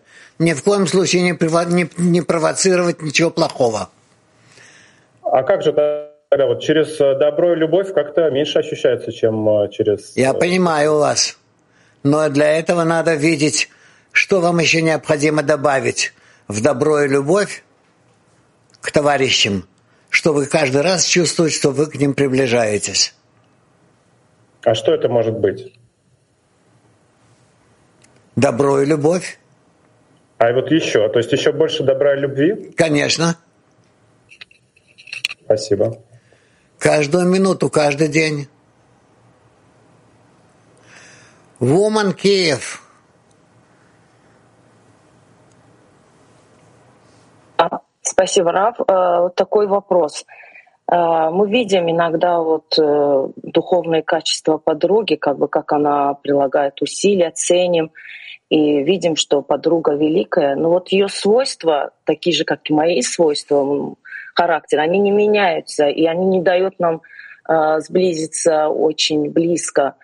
Ни 0.40 0.52
в 0.52 0.62
коем 0.64 0.86
случае 0.86 1.22
не, 1.22 1.30
не, 1.30 1.88
не 1.96 2.20
провоцировать 2.20 3.00
ничего 3.00 3.30
плохого. 3.30 3.90
А 5.22 5.42
как 5.44 5.62
же 5.62 5.72
тогда 6.28 6.46
вот 6.46 6.60
через 6.60 7.00
э, 7.00 7.14
добро 7.18 7.52
и 7.52 7.56
любовь 7.56 7.92
как-то 7.92 8.30
меньше 8.30 8.58
ощущается, 8.58 9.12
чем 9.12 9.48
э, 9.48 9.68
через... 9.70 10.16
Я 10.16 10.34
понимаю 10.34 10.98
вас. 10.98 11.38
Но 12.02 12.28
для 12.28 12.58
этого 12.58 12.84
надо 12.84 13.14
видеть, 13.14 13.70
что 14.12 14.40
вам 14.40 14.58
еще 14.58 14.82
необходимо 14.82 15.42
добавить 15.42 16.12
в 16.48 16.62
добро 16.62 17.02
и 17.02 17.08
любовь 17.08 17.64
к 18.80 18.92
товарищам, 18.92 19.66
чтобы 20.10 20.46
каждый 20.46 20.82
раз 20.82 21.04
чувствовать, 21.04 21.52
что 21.52 21.70
вы 21.70 21.86
к 21.86 21.94
ним 21.94 22.14
приближаетесь. 22.14 23.14
А 24.62 24.74
что 24.74 24.92
это 24.92 25.08
может 25.08 25.38
быть? 25.38 25.74
Добро 28.36 28.82
и 28.82 28.86
любовь. 28.86 29.38
А 30.38 30.52
вот 30.52 30.70
еще, 30.70 31.08
то 31.08 31.18
есть 31.18 31.32
еще 31.32 31.52
больше 31.52 31.82
добра 31.84 32.14
и 32.14 32.20
любви? 32.20 32.72
Конечно. 32.76 33.36
Спасибо. 35.44 36.02
Каждую 36.78 37.26
минуту, 37.26 37.70
каждый 37.70 38.08
день. 38.08 38.48
Woman 41.60 42.12
Киев. 42.12 42.84
Спасибо, 48.02 48.52
Рав. 48.52 48.76
Э, 48.86 49.30
такой 49.34 49.66
вопрос. 49.66 50.24
Э, 50.91 51.30
мы 51.30 51.51
видим 51.51 51.91
иногда 51.91 52.41
вот 52.41 52.78
э, 52.78 53.28
духовные 53.37 54.03
качества 54.03 54.59
подруги, 54.59 55.14
как 55.14 55.39
бы 55.39 55.49
как 55.49 55.72
она 55.72 56.14
прилагает 56.14 56.80
усилия, 56.82 57.30
ценим 57.30 57.91
и 58.51 58.82
видим, 58.82 59.16
что 59.16 59.43
подруга 59.43 59.95
великая. 59.95 60.55
Но 60.57 60.70
вот 60.70 60.89
ее 60.89 61.09
свойства, 61.09 61.93
такие 62.05 62.37
же, 62.37 62.45
как 62.45 62.68
и 62.68 62.74
мои 62.74 63.01
свойства, 63.03 63.95
характер, 64.35 64.80
они 64.80 64.99
не 64.99 65.11
меняются, 65.11 65.87
и 65.87 66.05
они 66.07 66.26
не 66.26 66.43
дают 66.43 66.78
нам 66.78 67.03
сблизиться 67.47 68.68
очень 68.68 69.30
близко. 69.30 69.97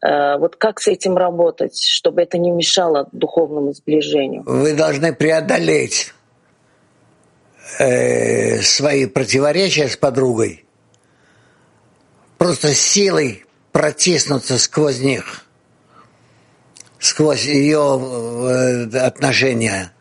Вот 0.00 0.56
как 0.56 0.80
с 0.80 0.86
этим 0.86 1.16
работать, 1.16 1.82
чтобы 1.82 2.22
это 2.22 2.38
не 2.38 2.52
мешало 2.52 3.08
духовному 3.10 3.72
сближению? 3.72 4.44
Вы 4.46 4.74
должны 4.74 5.12
преодолеть 5.12 6.14
э, 7.78 8.62
свои 8.62 9.06
противоречия 9.06 9.88
с 9.88 9.96
подругой, 9.96 10.64
просто 12.38 12.74
силой 12.74 13.44
протиснуться 13.72 14.58
сквозь 14.58 15.00
них, 15.00 15.44
сквозь 16.98 17.44
ее 17.44 17.98
э, 18.00 18.98
отношения. 18.98 19.92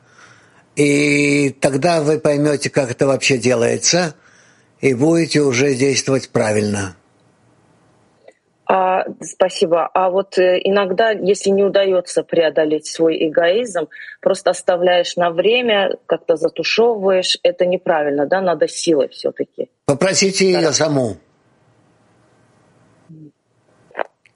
И 0.76 1.56
тогда 1.62 2.02
вы 2.02 2.20
поймете, 2.20 2.70
как 2.70 2.90
это 2.90 3.06
вообще 3.08 3.38
делается, 3.38 4.16
и 4.82 4.94
будете 4.94 5.42
уже 5.42 5.76
действовать 5.76 6.30
правильно. 6.30 6.96
А, 8.66 9.06
спасибо. 9.22 9.88
А 9.88 10.10
вот 10.10 10.38
э, 10.38 10.60
иногда, 10.64 11.12
если 11.12 11.50
не 11.50 11.64
удается 11.64 12.24
преодолеть 12.24 12.88
свой 12.88 13.28
эгоизм, 13.28 13.90
просто 14.22 14.52
оставляешь 14.52 15.16
на 15.18 15.32
время, 15.32 15.98
как-то 16.06 16.38
затушевываешь, 16.38 17.38
это 17.44 17.66
неправильно, 17.66 18.26
да? 18.26 18.42
Надо 18.42 18.68
силой 18.68 19.10
все-таки. 19.10 19.70
Попросите 19.86 20.54
да. 20.54 20.60
ее 20.60 20.72
саму. 20.72 21.18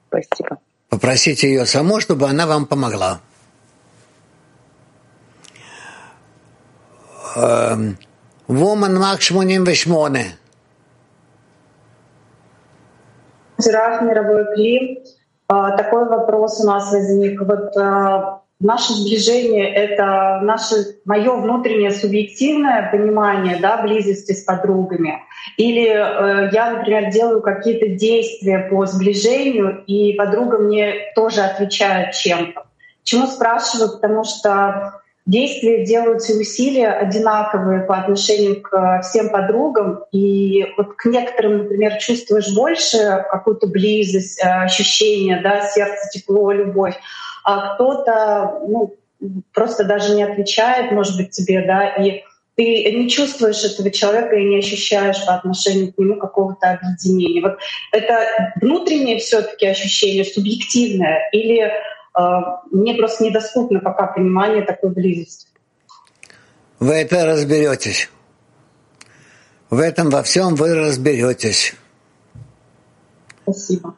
Спасибо. 0.08 0.58
Попросите 0.88 1.48
ее 1.48 1.66
саму, 1.66 2.00
чтобы 2.00 2.26
она 2.26 2.46
вам 2.46 2.66
помогла. 2.66 3.20
Woman 8.48 8.96
Mach 8.98 9.30
88. 9.30 10.47
Жираф, 13.58 14.02
мировой 14.02 14.54
клим. 14.54 14.98
А, 15.48 15.76
такой 15.76 16.08
вопрос 16.08 16.60
у 16.60 16.66
нас 16.66 16.92
возник. 16.92 17.40
Вот 17.40 17.76
а, 17.76 18.42
наше 18.60 18.92
сближение— 18.92 19.72
это 19.74 20.40
наше, 20.42 20.98
мое 21.04 21.34
внутреннее 21.36 21.90
субъективное 21.90 22.90
понимание 22.90 23.58
да, 23.60 23.82
близости 23.82 24.32
с 24.32 24.44
подругами. 24.44 25.22
Или 25.56 25.88
э, 25.88 26.50
я, 26.52 26.72
например, 26.72 27.10
делаю 27.10 27.40
какие-то 27.40 27.88
действия 27.88 28.68
по 28.70 28.84
сближению, 28.86 29.84
и 29.86 30.14
подруга 30.14 30.58
мне 30.58 31.12
тоже 31.14 31.40
отвечает 31.40 32.14
чем-то. 32.14 32.64
Чему 33.04 33.26
спрашиваю? 33.26 33.92
Потому 33.92 34.24
что 34.24 35.00
действия 35.28 35.84
делаются 35.84 36.32
усилия 36.32 36.88
одинаковые 36.88 37.82
по 37.82 37.98
отношению 37.98 38.62
к 38.62 39.02
всем 39.02 39.28
подругам, 39.28 40.04
и 40.10 40.66
вот 40.76 40.94
к 40.96 41.04
некоторым, 41.04 41.58
например, 41.58 41.98
чувствуешь 41.98 42.54
больше 42.54 43.24
какую-то 43.30 43.66
близость, 43.66 44.40
э, 44.42 44.48
ощущение, 44.48 45.40
да, 45.42 45.68
сердце 45.68 46.08
тепло, 46.10 46.50
любовь, 46.50 46.96
а 47.44 47.74
кто-то, 47.74 48.62
ну, 48.66 48.96
просто 49.52 49.84
даже 49.84 50.14
не 50.14 50.22
отвечает, 50.22 50.92
может 50.92 51.16
быть, 51.16 51.30
тебе, 51.30 51.62
да, 51.66 51.88
и 51.88 52.22
ты 52.56 52.90
не 52.92 53.08
чувствуешь 53.08 53.62
этого 53.64 53.90
человека 53.90 54.34
и 54.34 54.44
не 54.44 54.58
ощущаешь 54.58 55.24
по 55.26 55.34
отношению 55.34 55.92
к 55.92 55.98
нему 55.98 56.16
какого-то 56.16 56.70
объединения. 56.70 57.42
Вот 57.42 57.58
это 57.92 58.26
внутреннее 58.60 59.18
все-таки 59.18 59.66
ощущение, 59.66 60.24
субъективное, 60.24 61.28
или 61.32 61.70
мне 62.70 62.94
просто 62.94 63.24
недоступно 63.24 63.80
пока 63.80 64.06
понимание 64.06 64.62
такой 64.64 64.90
близости. 64.90 65.46
Вы 66.80 66.94
это 66.94 67.26
разберетесь. 67.26 68.10
В 69.70 69.78
этом 69.78 70.10
во 70.10 70.22
всем 70.22 70.54
вы 70.54 70.74
разберетесь. 70.74 71.74
Спасибо. 73.42 73.96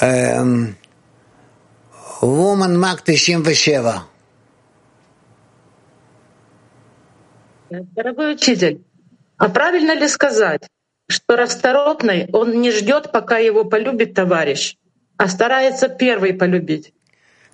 Эм, 0.00 0.76
Woman 2.22 2.74
97. 2.76 4.00
Дорогой 7.70 8.32
учитель, 8.32 8.82
а 9.36 9.48
правильно 9.50 9.94
ли 9.94 10.08
сказать, 10.08 10.66
что 11.08 11.36
расторопный, 11.36 12.28
он 12.32 12.60
не 12.60 12.70
ждет, 12.70 13.12
пока 13.12 13.38
его 13.38 13.64
полюбит 13.64 14.14
товарищ, 14.14 14.76
а 15.16 15.28
старается 15.28 15.88
первый 15.88 16.32
полюбить? 16.32 16.94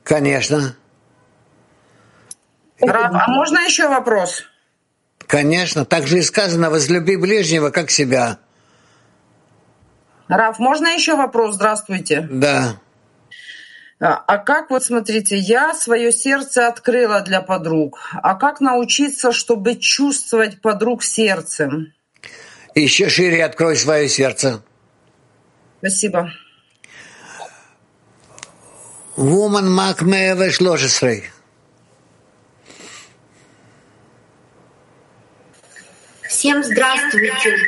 Конечно. 0.05 0.77
Раб, 2.81 3.13
а 3.15 3.31
можно 3.31 3.59
еще 3.61 3.89
вопрос? 3.89 4.45
Конечно, 5.27 5.85
так 5.85 6.07
же 6.07 6.19
и 6.19 6.23
сказано, 6.23 6.71
возлюби 6.71 7.17
ближнего, 7.17 7.71
как 7.71 7.91
себя. 7.91 8.39
Раф, 10.29 10.59
можно 10.59 10.89
еще 10.89 11.17
вопрос? 11.17 11.55
Здравствуйте. 11.55 12.29
Да. 12.31 12.77
А, 14.01 14.23
а 14.27 14.39
как, 14.39 14.71
вот 14.71 14.85
смотрите, 14.85 15.37
я 15.37 15.73
свое 15.73 16.13
сердце 16.13 16.67
открыла 16.67 17.21
для 17.23 17.41
подруг. 17.41 17.99
А 18.23 18.35
как 18.35 18.61
научиться, 18.61 19.33
чтобы 19.33 19.77
чувствовать 19.77 20.61
подруг 20.61 21.03
сердцем? 21.03 21.93
Еще 22.75 23.09
шире 23.09 23.45
открой 23.45 23.77
свое 23.77 24.09
сердце. 24.09 24.63
Спасибо. 25.79 26.31
Woman 29.17 29.69
Mac 29.69 29.99
113. 29.99 31.31
Всем 36.29 36.65
здравствуйте. 36.65 37.59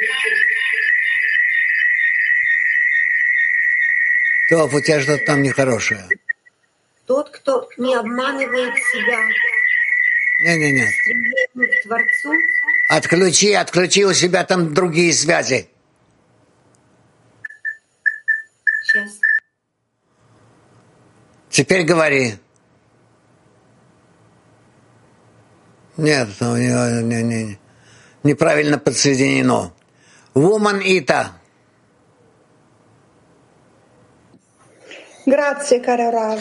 Топ, 4.49 4.75
у 4.75 4.81
тебя 4.81 5.01
что-то 5.01 5.25
там 5.25 5.43
нехорошее. 5.43 6.09
Тот, 7.07 7.31
кто 7.31 7.69
не 7.77 7.95
обманывает 7.95 8.75
себя. 8.75 9.21
Не-не-не. 10.41 10.91
к 11.55 11.83
Творцу. 11.85 12.33
Отключи, 12.89 13.53
отключи 13.53 14.05
у 14.05 14.13
себя 14.13 14.45
там 14.45 14.75
другие 14.75 15.13
связи. 15.13 15.69
Сейчас. 18.83 19.21
Теперь 21.57 21.85
говори. 21.85 22.35
Нет, 25.97 26.29
ну, 26.39 26.53
у 26.53 26.57
него 26.59 27.01
не, 27.01 27.23
не, 27.23 27.59
неправильно 28.25 28.77
подсоединено. 28.77 29.73
Woman 30.35 30.83
Ита. 30.85 31.33
Grazie, 35.25 35.81
caro 35.81 36.11
Rav. 36.11 36.41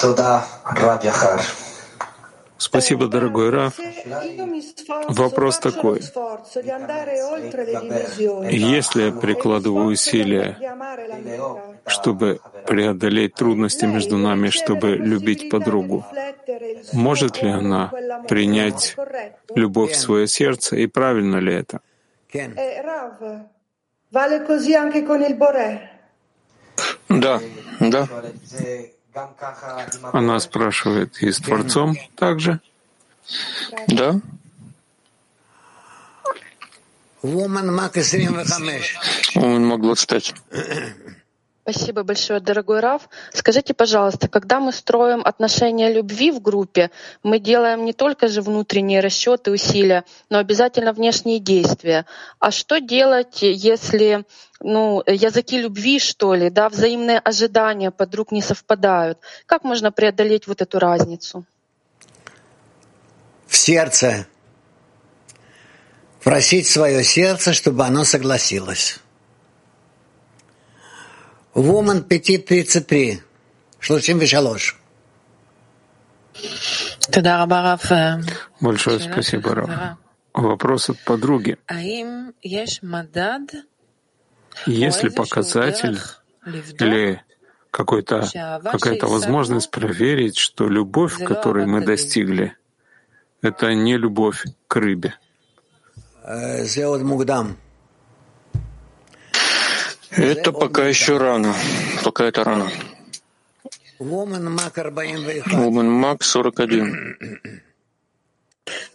Туда, 0.00 0.44
Раб 0.64 1.04
Яхар. 1.04 1.40
Спасибо, 2.60 3.08
дорогой 3.08 3.48
Раф. 3.48 3.80
Вопрос 5.08 5.58
такой. 5.58 6.00
Если 8.50 9.02
я 9.04 9.12
прикладываю 9.12 9.86
усилия, 9.86 10.58
чтобы 11.86 12.40
преодолеть 12.66 13.34
трудности 13.34 13.86
между 13.86 14.18
нами, 14.18 14.50
чтобы 14.50 14.90
любить 14.90 15.48
подругу, 15.48 16.04
может 16.92 17.42
ли 17.42 17.48
она 17.48 17.90
принять 18.28 18.94
любовь 19.54 19.92
в 19.92 19.96
свое 19.96 20.26
сердце, 20.26 20.76
и 20.76 20.86
правильно 20.86 21.36
ли 21.36 21.54
это? 21.54 21.80
Да, 27.08 27.40
да. 27.80 28.06
Она 30.12 30.40
спрашивает, 30.40 31.22
и 31.22 31.32
с 31.32 31.38
Творцом 31.38 31.96
также? 32.16 32.60
Да. 33.88 34.20
Woman 37.22 37.70
Мак 37.70 37.92
25. 37.92 39.36
Woman 39.36 39.60
Мак 39.60 39.82
25. 39.82 40.34
Спасибо 41.72 42.02
большое, 42.02 42.40
дорогой 42.40 42.80
Раф. 42.80 43.08
Скажите, 43.32 43.74
пожалуйста, 43.74 44.26
когда 44.26 44.58
мы 44.58 44.72
строим 44.72 45.22
отношения 45.24 45.92
любви 45.92 46.32
в 46.32 46.40
группе, 46.40 46.90
мы 47.22 47.38
делаем 47.38 47.84
не 47.84 47.92
только 47.92 48.26
же 48.26 48.42
внутренние 48.42 48.98
расчеты, 48.98 49.52
усилия, 49.52 50.04
но 50.30 50.38
обязательно 50.38 50.92
внешние 50.92 51.38
действия. 51.38 52.06
А 52.40 52.50
что 52.50 52.80
делать, 52.80 53.42
если 53.42 54.24
ну, 54.58 55.04
языки 55.06 55.58
любви, 55.58 56.00
что 56.00 56.34
ли, 56.34 56.50
да, 56.50 56.68
взаимные 56.68 57.20
ожидания 57.20 57.92
подруг 57.92 58.32
не 58.32 58.42
совпадают? 58.42 59.18
Как 59.46 59.62
можно 59.62 59.92
преодолеть 59.92 60.48
вот 60.48 60.62
эту 60.62 60.80
разницу? 60.80 61.44
В 63.46 63.56
сердце. 63.56 64.26
Просить 66.24 66.66
свое 66.66 67.04
сердце, 67.04 67.52
чтобы 67.52 67.84
оно 67.84 68.02
согласилось. 68.02 68.98
Woman 71.54 72.02
533, 72.02 72.70
33. 72.70 73.22
Большое 78.60 79.00
спасибо, 79.00 79.54
Раф. 79.54 79.70
Вопрос 80.32 80.90
от 80.90 80.98
подруги. 81.04 81.58
Есть 84.66 85.02
ли 85.02 85.10
показатель 85.10 85.98
или 86.78 87.22
какой-то, 87.70 88.28
какая-то 88.62 89.06
возможность 89.06 89.70
проверить, 89.70 90.36
что 90.36 90.68
любовь, 90.68 91.18
которой 91.24 91.66
мы 91.66 91.84
достигли, 91.84 92.56
это 93.42 93.74
не 93.74 93.96
любовь 93.96 94.44
к 94.68 94.76
рыбе? 94.76 95.14
Это 100.10 100.52
пока 100.52 100.86
еще 100.86 101.18
рано. 101.18 101.54
Пока 102.04 102.24
это 102.24 102.44
рано. 102.44 102.70
Woman 105.52 105.84
Мак 105.84 106.22
41. 106.22 107.38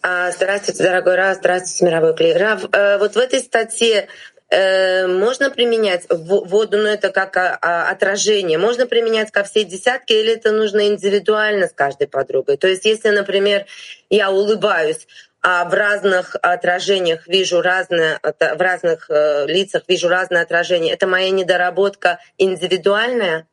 А, 0.01 0.31
здравствуйте, 0.31 0.83
дорогой 0.83 1.15
Рав, 1.15 1.37
здравствуйте, 1.37 1.85
мировой 1.85 2.15
клей. 2.15 2.35
Рав, 2.37 2.65
э, 2.71 2.97
вот 2.97 3.15
в 3.15 3.17
этой 3.17 3.39
статье 3.39 4.07
э, 4.49 5.07
можно 5.07 5.49
применять 5.49 6.05
воду, 6.09 6.77
ну 6.77 6.87
это 6.87 7.09
как 7.09 7.35
а, 7.37 7.57
а, 7.61 7.89
отражение, 7.89 8.57
можно 8.57 8.87
применять 8.87 9.31
ко 9.31 9.43
всей 9.43 9.63
десятке 9.63 10.21
или 10.21 10.33
это 10.33 10.51
нужно 10.51 10.87
индивидуально 10.87 11.67
с 11.67 11.73
каждой 11.73 12.07
подругой? 12.07 12.57
То 12.57 12.67
есть 12.67 12.85
если, 12.85 13.09
например, 13.09 13.65
я 14.09 14.31
улыбаюсь, 14.31 15.07
а 15.47 15.63
в 15.65 15.73
разных 15.75 16.35
отражениях 16.41 17.27
вижу 17.27 17.61
разное, 17.61 18.19
в 18.23 18.59
разных 18.59 19.11
э, 19.11 19.45
лицах 19.45 19.83
вижу 19.87 20.07
разное 20.07 20.41
отражение. 20.41 20.91
Это 20.91 21.05
моя 21.05 21.29
недоработка 21.29 22.17
индивидуальная? 22.39 23.47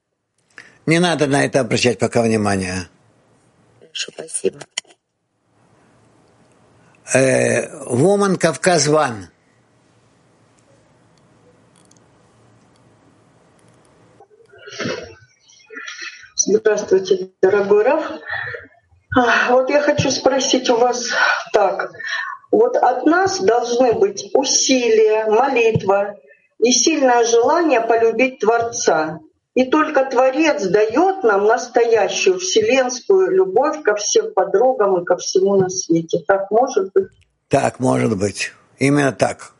Не 0.86 1.00
надо 1.00 1.26
на 1.26 1.44
это 1.44 1.60
обращать 1.60 1.98
пока 1.98 2.22
внимание. 2.22 2.88
Хорошо, 3.78 4.10
спасибо. 4.14 4.60
Э, 7.12 7.68
Woman 7.84 8.38
Кавказ 8.38 8.86
Ван. 8.86 9.28
Здравствуйте, 16.36 17.32
дорогой 17.42 17.84
Раф. 17.84 18.12
Вот 19.14 19.68
я 19.70 19.80
хочу 19.80 20.10
спросить 20.10 20.70
у 20.70 20.76
вас 20.76 21.08
так. 21.52 21.90
Вот 22.50 22.76
от 22.76 23.06
нас 23.06 23.40
должны 23.40 23.92
быть 23.92 24.30
усилия, 24.34 25.26
молитва 25.26 26.16
и 26.58 26.70
сильное 26.70 27.24
желание 27.24 27.80
полюбить 27.80 28.40
Творца. 28.40 29.20
И 29.54 29.64
только 29.64 30.04
Творец 30.06 30.64
дает 30.64 31.24
нам 31.24 31.44
настоящую 31.44 32.38
вселенскую 32.38 33.30
любовь 33.30 33.82
ко 33.82 33.94
всем 33.96 34.32
подругам 34.32 35.02
и 35.02 35.04
ко 35.04 35.16
всему 35.18 35.56
на 35.56 35.68
свете. 35.68 36.20
Так 36.26 36.50
может 36.50 36.90
быть? 36.94 37.08
Так 37.48 37.78
может 37.80 38.16
быть. 38.18 38.52
Именно 38.78 39.12
так. 39.12 39.52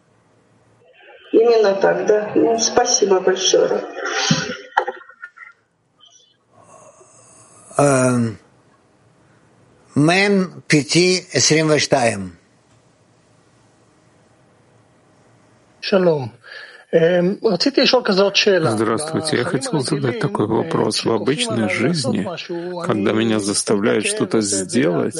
Именно 1.32 1.74
так, 1.74 2.06
да. 2.06 2.32
Ну, 2.34 2.58
спасибо 2.58 3.20
большое. 3.20 3.82
Эм, 9.94 10.04
Мэн 10.04 10.62
5.22. 10.68 12.30
Шалом. 15.80 16.32
Здравствуйте. 18.70 19.38
Я 19.38 19.44
хотел 19.44 19.80
задать 19.80 20.20
такой 20.20 20.46
вопрос. 20.46 21.04
В 21.04 21.10
обычной 21.10 21.70
жизни, 21.70 22.26
когда 22.84 23.12
меня 23.12 23.40
заставляют 23.40 24.06
что-то 24.06 24.40
сделать, 24.42 25.16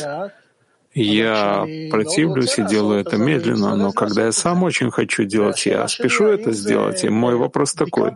я 0.95 1.67
противлюсь 1.91 2.59
и 2.59 2.67
делаю 2.67 3.01
это 3.01 3.17
медленно, 3.17 3.77
но 3.77 3.93
когда 3.93 4.27
я 4.27 4.33
сам 4.33 4.63
очень 4.63 4.91
хочу 4.91 5.25
делать, 5.25 5.65
я 5.67 5.89
спешу 5.89 6.27
это 6.27 6.53
сделать. 6.53 7.05
И 7.05 7.09
мой 7.09 7.37
вопрос 7.37 7.73
такой. 7.73 8.13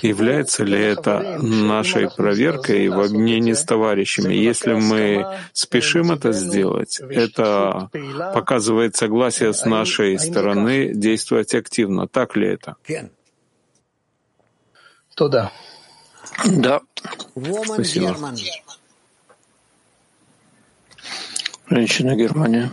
Является 0.00 0.64
ли 0.64 0.80
это 0.80 1.38
нашей 1.42 2.08
проверкой 2.08 2.88
в 2.88 2.98
обмене 2.98 3.54
с 3.54 3.62
товарищами? 3.62 4.32
Если 4.32 4.72
мы 4.72 5.38
спешим 5.52 6.12
это 6.12 6.32
сделать, 6.32 7.00
это 7.00 7.90
показывает 8.32 8.96
согласие 8.96 9.52
с 9.52 9.66
нашей 9.66 10.18
стороны 10.18 10.94
действовать 10.94 11.54
активно. 11.54 12.08
Так 12.08 12.36
ли 12.36 12.48
это? 12.48 12.76
То 15.14 15.28
да. 15.28 15.52
Да. 16.44 16.80
Спасибо. 17.64 18.16
Женщина 21.68 22.14
Германия. 22.14 22.70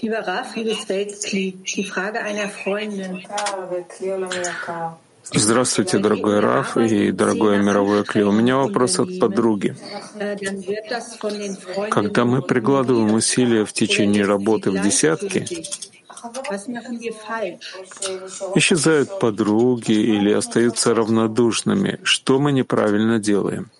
Lieber 0.00 0.24
Raf, 0.26 0.54
liebes 0.54 0.88
Weltkli, 0.88 1.58
die 1.64 1.84
Frage 1.84 2.20
einer 2.20 2.48
Freundin. 2.48 3.22
Здравствуйте, 5.32 5.98
дорогой 5.98 6.38
Раф 6.38 6.76
и 6.76 7.10
дорогое 7.10 7.60
мировое 7.60 8.04
Кли. 8.04 8.22
У 8.22 8.30
меня 8.30 8.58
вопрос 8.58 9.00
от 9.00 9.18
подруги. 9.18 9.74
Когда 11.90 12.24
мы 12.24 12.42
прикладываем 12.42 13.12
усилия 13.12 13.64
в 13.64 13.72
течение 13.72 14.24
работы 14.24 14.70
в 14.70 14.80
десятке, 14.80 15.46
исчезают 18.54 19.18
подруги 19.18 19.92
или 19.92 20.32
остаются 20.32 20.94
равнодушными. 20.94 21.98
Что 22.04 22.38
мы 22.38 22.52
неправильно 22.52 23.18
делаем? 23.18 23.70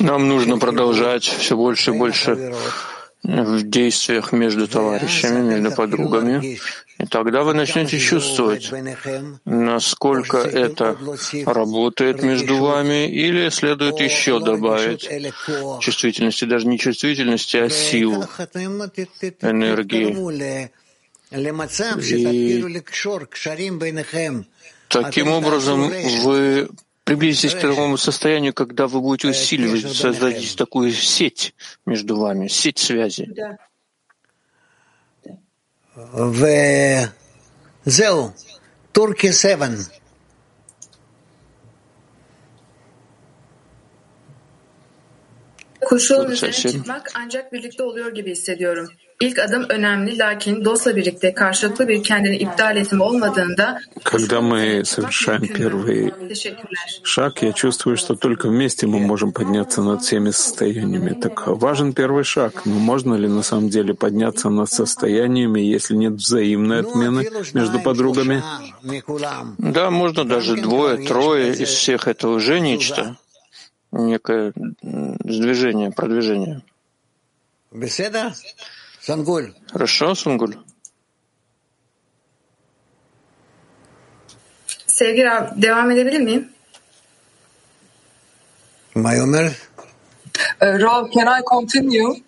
Нам 0.00 0.28
нужно 0.28 0.58
продолжать 0.58 1.24
все 1.24 1.56
больше 1.56 1.92
и 1.92 1.98
больше 1.98 2.52
в 3.22 3.62
действиях 3.62 4.32
между 4.32 4.66
товарищами, 4.66 5.42
между 5.42 5.72
подругами. 5.72 6.58
И 6.98 7.06
тогда 7.06 7.42
вы 7.42 7.54
начнете 7.54 7.98
чувствовать, 7.98 8.72
насколько 9.44 10.38
это 10.38 10.96
работает 11.46 12.22
между 12.22 12.58
вами, 12.58 13.10
или 13.10 13.48
следует 13.50 14.00
еще 14.00 14.40
добавить 14.40 15.08
чувствительности, 15.80 16.44
даже 16.44 16.66
не 16.66 16.78
чувствительности, 16.78 17.58
а 17.58 17.68
силу, 17.68 18.24
энергии. 19.42 20.70
И 21.32 21.36
Таким 24.90 25.28
образом, 25.28 25.88
вы 26.24 26.68
приблизитесь 27.04 27.54
к 27.54 27.60
такому 27.60 27.96
состоянию, 27.96 28.52
когда 28.52 28.86
вы 28.86 29.00
будете 29.00 29.28
усиливать, 29.28 29.92
создать 29.94 30.56
такую 30.56 30.92
сеть 30.92 31.54
между 31.86 32.16
вами, 32.16 32.48
сеть 32.48 32.78
связи. 32.78 33.32
В 35.94 37.08
Зел, 37.84 38.34
Турки 38.92 39.32
7. 39.32 39.84
Koşulun 45.80 46.30
üzerine 46.30 46.82
мак, 46.86 47.10
ancak 47.14 47.52
birlikte 47.52 47.82
oluyor 47.82 48.14
gibi 48.14 48.30
hissediyorum. 48.30 48.88
İlk 49.20 49.38
adım 49.38 49.66
önemli, 49.68 50.18
lakin 50.18 50.64
dostla 50.64 50.96
birlikte 50.96 51.34
karşılıklı 51.34 51.88
bir 51.88 52.02
kendini 52.02 52.36
ипдаль 52.36 52.76
etme 52.76 53.04
olmadığında 53.04 53.78
Когда 54.02 54.40
мы 54.40 54.82
совершаем 54.84 55.46
первый 55.46 56.12
шаг, 57.04 57.42
я 57.42 57.52
чувствую, 57.52 57.98
что 57.98 58.14
только 58.16 58.48
вместе 58.48 58.86
мы 58.86 58.98
можем 58.98 59.32
подняться 59.32 59.82
над 59.82 60.00
всеми 60.02 60.30
состояниями. 60.30 61.12
Так 61.20 61.46
важен 61.46 61.92
первый 61.92 62.24
шаг, 62.24 62.64
но 62.64 62.76
можно 62.78 63.14
ли 63.14 63.28
на 63.28 63.42
самом 63.42 63.68
деле 63.68 63.92
подняться 63.92 64.48
над 64.48 64.70
состояниями, 64.72 65.60
если 65.60 65.96
нет 65.96 66.14
взаимной 66.14 66.80
отмены 66.80 67.28
между 67.52 67.78
подругами? 67.80 68.42
Да, 69.58 69.90
можно 69.90 70.24
даже 70.24 70.56
двое, 70.56 70.96
трое 71.06 71.52
из 71.52 71.68
всех 71.68 72.08
это 72.08 72.28
уже 72.28 72.58
нечто, 72.60 73.18
некое 73.92 74.54
сдвижение, 75.24 75.90
продвижение. 75.90 76.62
Хорошо, 79.71 80.15
Сунгуль. 80.15 80.53
Sevgili 84.87 85.31
abi, 85.31 85.61
devam 85.61 85.91
edebilir 85.91 86.19
miyim? 86.19 86.49
Mayomer? 88.95 89.51
Rav, 90.61 91.11
can 91.11 91.27
I 91.39 91.43
continue, 91.43 92.23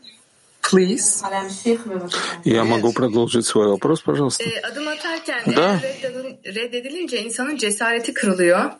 please? 0.61 1.23
Я 2.45 2.63
могу 2.63 2.93
продолжить 2.93 3.45
свой 3.45 3.67
вопрос, 3.67 4.01
пожалуйста? 4.03 4.43
Ee, 4.43 4.61
adım 4.71 4.87
atarken 4.87 5.55
Да. 5.55 5.79
eğer 5.81 5.81
reddedil- 5.81 6.55
reddedilince 6.55 7.23
insanın 7.23 7.57
cesareti 7.57 8.13
kırılıyor. 8.13 8.71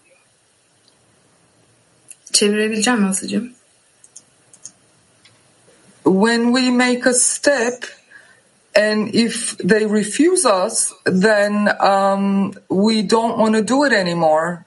Çevirebileceğim 2.34 3.02
mi 3.02 3.08
hızlıca? 3.08 3.42
When 6.05 6.53
we 6.53 6.71
make 6.71 7.07
a 7.07 7.15
step, 7.15 7.85
and 8.75 9.15
if 9.15 9.57
they 9.59 9.87
refuse 9.87 10.47
us, 10.47 10.93
then 11.05 11.69
um, 11.81 12.55
we 12.69 13.03
don't 13.03 13.39
want 13.39 13.55
to 13.55 13.63
do 13.63 13.85
it 13.85 13.93
anymore. 13.93 14.65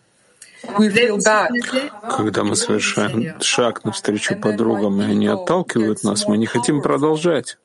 We 0.79 0.89
feel 0.89 1.17
bad. 1.17 1.51
Когда 2.09 2.43
мы 2.43 2.55
совершаем 2.55 3.39
шаг 3.41 3.83
навстречу 3.83 4.36
подругам, 4.36 5.01
и 5.01 5.05
они 5.05 5.27
отталкивают 5.27 6.03
нас, 6.03 6.27
мы 6.27 6.38
не 6.38 6.47
хотим 6.47 6.81
продолжать. 6.81 7.57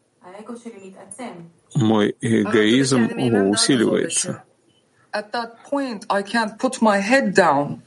Мой 1.74 2.16
эгоизм 2.20 3.08
усиливается. 3.50 4.42
At 5.12 5.32
that 5.32 5.56
point, 5.68 6.04
I 6.08 6.22
can't 6.22 6.56
put 6.58 6.80
my 6.80 7.00
head 7.00 7.34
down. 7.34 7.80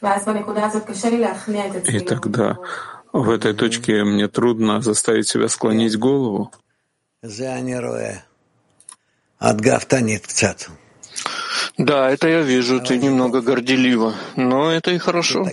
И 0.00 2.00
тогда 2.00 2.56
в 3.12 3.30
этой 3.30 3.54
точке 3.54 4.04
мне 4.04 4.28
трудно 4.28 4.80
заставить 4.80 5.28
себя 5.28 5.48
склонить 5.48 5.98
голову. 5.98 6.52
Да, 11.76 12.10
это 12.10 12.28
я 12.28 12.42
вижу, 12.42 12.80
ты 12.80 12.98
немного 12.98 13.40
горделива, 13.40 14.14
но 14.36 14.70
это 14.70 14.90
и 14.90 14.98
хорошо. 14.98 15.44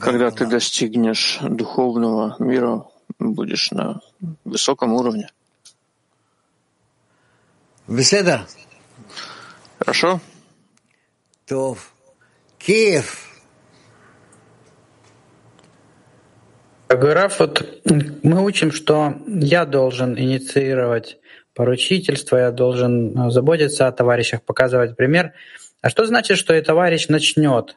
Когда 0.00 0.30
ты 0.30 0.46
достигнешь 0.46 1.38
духовного 1.42 2.36
мира, 2.38 2.84
будешь 3.18 3.70
на 3.70 4.00
высоком 4.44 4.92
уровне. 4.92 5.30
Беседа. 7.88 8.46
Хорошо? 9.78 10.20
Тов. 11.46 11.92
Киев. 12.58 13.35
Раф, 17.04 17.40
вот 17.40 17.82
мы 18.22 18.44
учим, 18.44 18.72
что 18.72 19.14
я 19.26 19.64
должен 19.64 20.18
инициировать 20.18 21.18
поручительство, 21.54 22.36
я 22.36 22.50
должен 22.50 23.18
э, 23.18 23.30
заботиться 23.30 23.86
о 23.86 23.92
товарищах, 23.92 24.42
показывать 24.42 24.96
пример. 24.96 25.32
А 25.80 25.88
что 25.88 26.04
значит, 26.04 26.38
что 26.38 26.54
и 26.54 26.60
товарищ 26.60 27.08
начнет? 27.08 27.76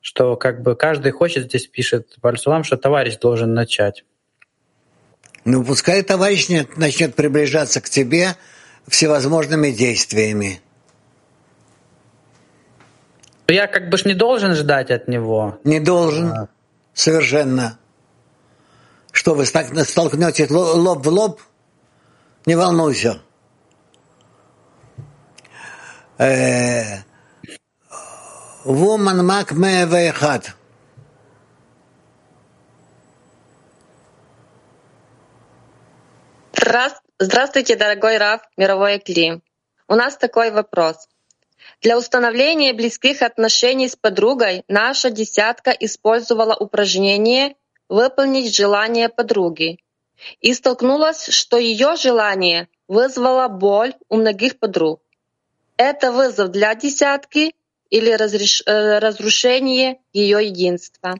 Что 0.00 0.36
как 0.36 0.62
бы 0.62 0.74
каждый 0.74 1.12
хочет, 1.12 1.44
здесь 1.44 1.66
пишет 1.66 2.14
Бальсулам, 2.20 2.64
что 2.64 2.76
товарищ 2.76 3.18
должен 3.18 3.54
начать. 3.54 4.04
Ну, 5.44 5.64
пускай 5.64 6.02
товарищ 6.02 6.48
не- 6.48 6.66
начнет 6.76 7.14
приближаться 7.14 7.80
к 7.80 7.88
тебе 7.88 8.34
всевозможными 8.88 9.70
действиями. 9.70 10.60
Я 13.48 13.66
как 13.66 13.90
бы 13.90 13.98
ж 13.98 14.06
не 14.06 14.14
должен 14.14 14.54
ждать 14.54 14.90
от 14.90 15.08
него. 15.08 15.58
Не 15.64 15.78
должен. 15.78 16.48
Совершенно. 16.94 17.78
Что, 19.12 19.34
вы 19.34 19.46
столкнете 19.46 20.46
ло- 20.50 20.74
лоб 20.74 21.06
в 21.06 21.08
лоб? 21.08 21.40
Не 22.46 22.56
волнуйся. 22.56 23.20
Woman 28.64 29.20
Mac 29.22 29.52
Мевейхат. 29.54 30.54
Здравствуйте, 37.18 37.76
дорогой 37.76 38.18
Раф, 38.18 38.40
мировой 38.56 38.98
Кли. 38.98 39.40
У 39.86 39.94
нас 39.94 40.16
такой 40.16 40.50
вопрос. 40.50 41.08
Для 41.80 41.96
установления 41.96 42.72
близких 42.72 43.22
отношений 43.22 43.88
с 43.88 43.94
подругой 43.94 44.64
наша 44.66 45.10
десятка 45.10 45.70
использовала 45.70 46.56
упражнение 46.56 47.54
«выполнить 47.92 48.56
желание 48.56 49.08
подруги» 49.08 49.78
и 50.40 50.54
столкнулась, 50.54 51.26
что 51.26 51.58
ее 51.58 51.96
желание 51.96 52.68
вызвало 52.88 53.48
боль 53.48 53.94
у 54.08 54.16
многих 54.16 54.58
подруг. 54.58 55.02
Это 55.76 56.10
вызов 56.10 56.50
для 56.50 56.74
десятки 56.74 57.54
или 57.90 58.10
разреш- 58.14 58.62
э, 58.66 58.98
разрушение 58.98 59.98
ее 60.12 60.46
единства? 60.46 61.16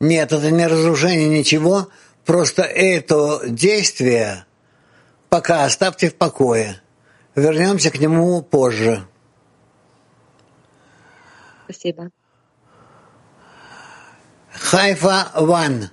Нет, 0.00 0.32
это 0.32 0.50
не 0.50 0.66
разрушение 0.66 1.28
ничего, 1.28 1.88
просто 2.24 2.62
это 2.62 3.42
действие 3.46 4.46
пока 5.28 5.64
оставьте 5.64 6.10
в 6.10 6.16
покое. 6.16 6.80
Вернемся 7.36 7.90
к 7.90 8.00
нему 8.00 8.42
позже. 8.42 9.06
Спасибо. 11.64 12.10
Хайфа 14.50 15.30
Ван. 15.34 15.90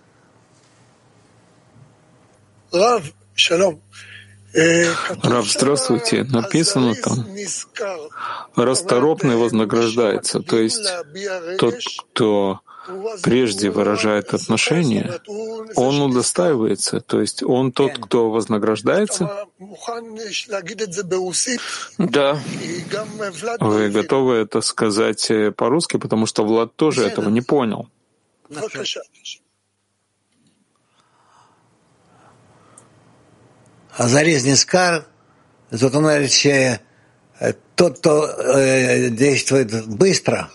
Рав, 5.23 5.45
здравствуйте. 5.51 6.23
Написано 6.23 6.95
там, 6.95 7.25
расторопный 8.55 9.35
вознаграждается. 9.35 10.41
То 10.41 10.57
есть 10.57 10.83
тот, 11.59 11.75
кто 11.99 12.61
прежде 13.21 13.69
выражает 13.69 14.33
отношения, 14.33 15.19
он 15.75 16.01
удостаивается. 16.01 17.01
То 17.01 17.21
есть 17.21 17.43
он 17.43 17.71
тот, 17.71 17.97
кто 17.99 18.31
вознаграждается. 18.31 19.45
Да. 21.97 22.39
Вы 23.59 23.89
готовы 23.89 24.35
это 24.35 24.61
сказать 24.61 25.29
э, 25.29 25.51
по-русски, 25.51 25.97
потому 25.97 26.25
что 26.25 26.45
Влад 26.45 26.75
тоже 26.75 27.05
этого 27.05 27.29
не 27.29 27.41
понял. 27.41 27.89
Зарезник 33.97 34.65
кар, 34.65 35.07
то 35.71 35.89
товарищи, 35.89 36.79
э, 37.39 37.53
тот, 37.75 37.99
кто 37.99 38.27
э, 38.27 39.09
действует 39.09 39.87
быстро, 39.87 40.49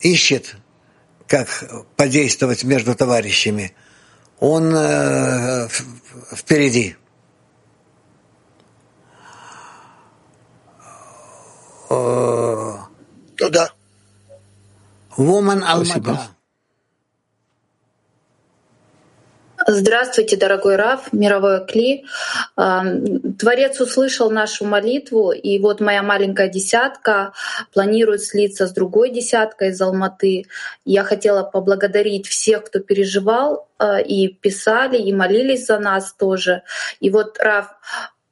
ищет, 0.00 0.56
как 1.26 1.48
подействовать 1.96 2.62
между 2.64 2.94
товарищами, 2.94 3.74
он 4.38 4.72
э, 4.74 5.68
впереди. 6.34 6.96
Туда. 11.88 12.88
да. 13.50 13.72
Woman 15.16 15.62
Алмата. 15.62 16.31
Здравствуйте, 19.66 20.36
дорогой 20.36 20.76
Раф, 20.76 21.12
мировой 21.12 21.64
Кли. 21.66 22.04
А, 22.56 22.84
Творец 23.38 23.80
услышал 23.80 24.30
нашу 24.30 24.64
молитву, 24.64 25.30
и 25.32 25.58
вот 25.58 25.80
моя 25.80 26.02
маленькая 26.02 26.48
десятка 26.48 27.32
планирует 27.72 28.22
слиться 28.22 28.66
с 28.66 28.72
другой 28.72 29.10
десяткой 29.10 29.68
из 29.68 29.80
Алматы. 29.80 30.46
Я 30.84 31.04
хотела 31.04 31.42
поблагодарить 31.42 32.26
всех, 32.26 32.64
кто 32.64 32.80
переживал 32.80 33.68
а, 33.78 34.00
и 34.00 34.28
писали, 34.28 34.98
и 34.98 35.12
молились 35.12 35.66
за 35.66 35.78
нас 35.78 36.12
тоже. 36.12 36.62
И 37.00 37.10
вот, 37.10 37.38
Раф, 37.38 37.66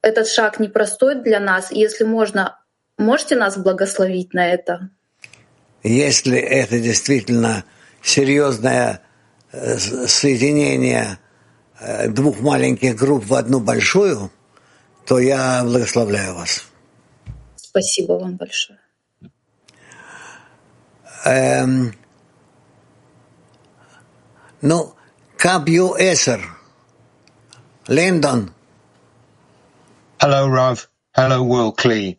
этот 0.01 0.27
шаг 0.27 0.59
непростой 0.59 1.15
для 1.15 1.39
нас. 1.39 1.71
Если 1.71 2.03
можно, 2.03 2.59
можете 2.97 3.35
нас 3.35 3.57
благословить 3.57 4.33
на 4.33 4.51
это? 4.51 4.89
Если 5.83 6.37
это 6.37 6.79
действительно 6.79 7.63
серьезное 8.01 9.01
соединение 9.51 11.19
двух 12.09 12.39
маленьких 12.41 12.95
групп 12.95 13.25
в 13.25 13.33
одну 13.33 13.59
большую, 13.59 14.31
то 15.05 15.19
я 15.19 15.63
благословляю 15.63 16.35
вас. 16.35 16.65
Спасибо 17.55 18.13
вам 18.13 18.35
большое. 18.37 18.79
Эм, 21.25 21.93
ну, 24.61 24.93
Кабью 25.37 25.95
Эсер. 25.97 26.41
Лэндон. 27.87 28.53
Hello, 30.19 30.47
Rav. 30.47 30.87
Hello, 31.15 31.43
World 31.43 31.77
Klee. 31.77 32.17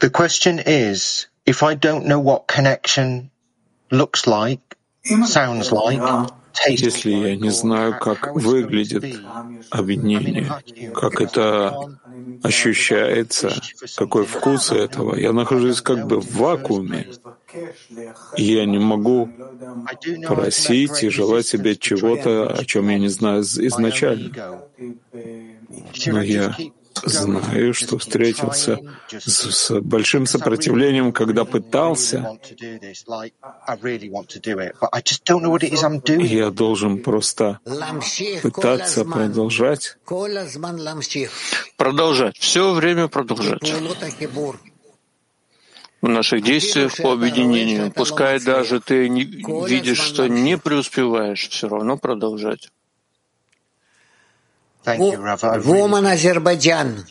The 0.00 0.10
question 0.10 0.58
is, 0.58 1.26
if 1.46 1.62
I 1.62 1.74
don't 1.74 2.06
know 2.06 2.20
what 2.20 2.46
connection 2.46 3.30
looks 3.90 4.26
like, 4.26 4.65
если 6.68 7.10
я 7.10 7.36
не 7.36 7.50
знаю, 7.50 7.98
как 7.98 8.34
выглядит 8.34 9.20
объединение, 9.70 10.50
как 10.94 11.20
это 11.20 11.98
ощущается, 12.42 13.52
какой 13.96 14.24
вкус 14.24 14.72
этого, 14.72 15.16
я 15.16 15.32
нахожусь 15.32 15.80
как 15.80 16.06
бы 16.06 16.20
в 16.20 16.34
вакууме, 16.36 17.08
и 18.36 18.42
я 18.42 18.64
не 18.64 18.78
могу 18.78 19.28
просить 20.26 21.02
и 21.02 21.08
желать 21.08 21.46
себе 21.46 21.76
чего-то, 21.76 22.48
о 22.48 22.64
чем 22.64 22.88
я 22.88 22.98
не 22.98 23.08
знаю 23.08 23.42
изначально. 23.42 24.62
Но 26.06 26.22
я 26.22 26.56
Знаю, 27.04 27.74
что 27.74 27.98
встретился 27.98 28.78
с, 29.10 29.50
с 29.50 29.80
большим 29.80 30.26
сопротивлением, 30.26 31.12
когда 31.12 31.44
пытался. 31.44 32.38
Я 36.18 36.50
должен 36.50 37.02
просто 37.02 37.60
пытаться 38.42 39.04
продолжать. 39.04 39.96
Продолжать. 41.76 42.38
Все 42.38 42.72
время 42.72 43.08
продолжать 43.08 43.72
в 46.02 46.08
наших 46.08 46.42
действиях 46.42 46.96
по 46.96 47.12
объединению. 47.12 47.90
Пускай 47.90 48.40
даже 48.40 48.80
ты 48.80 49.08
не 49.08 49.24
видишь, 49.66 49.98
что 49.98 50.28
не 50.28 50.56
преуспеваешь, 50.58 51.48
все 51.48 51.68
равно 51.68 51.96
продолжать. 51.96 52.70
Woman 54.86 56.06
Азербайджан. 56.12 57.04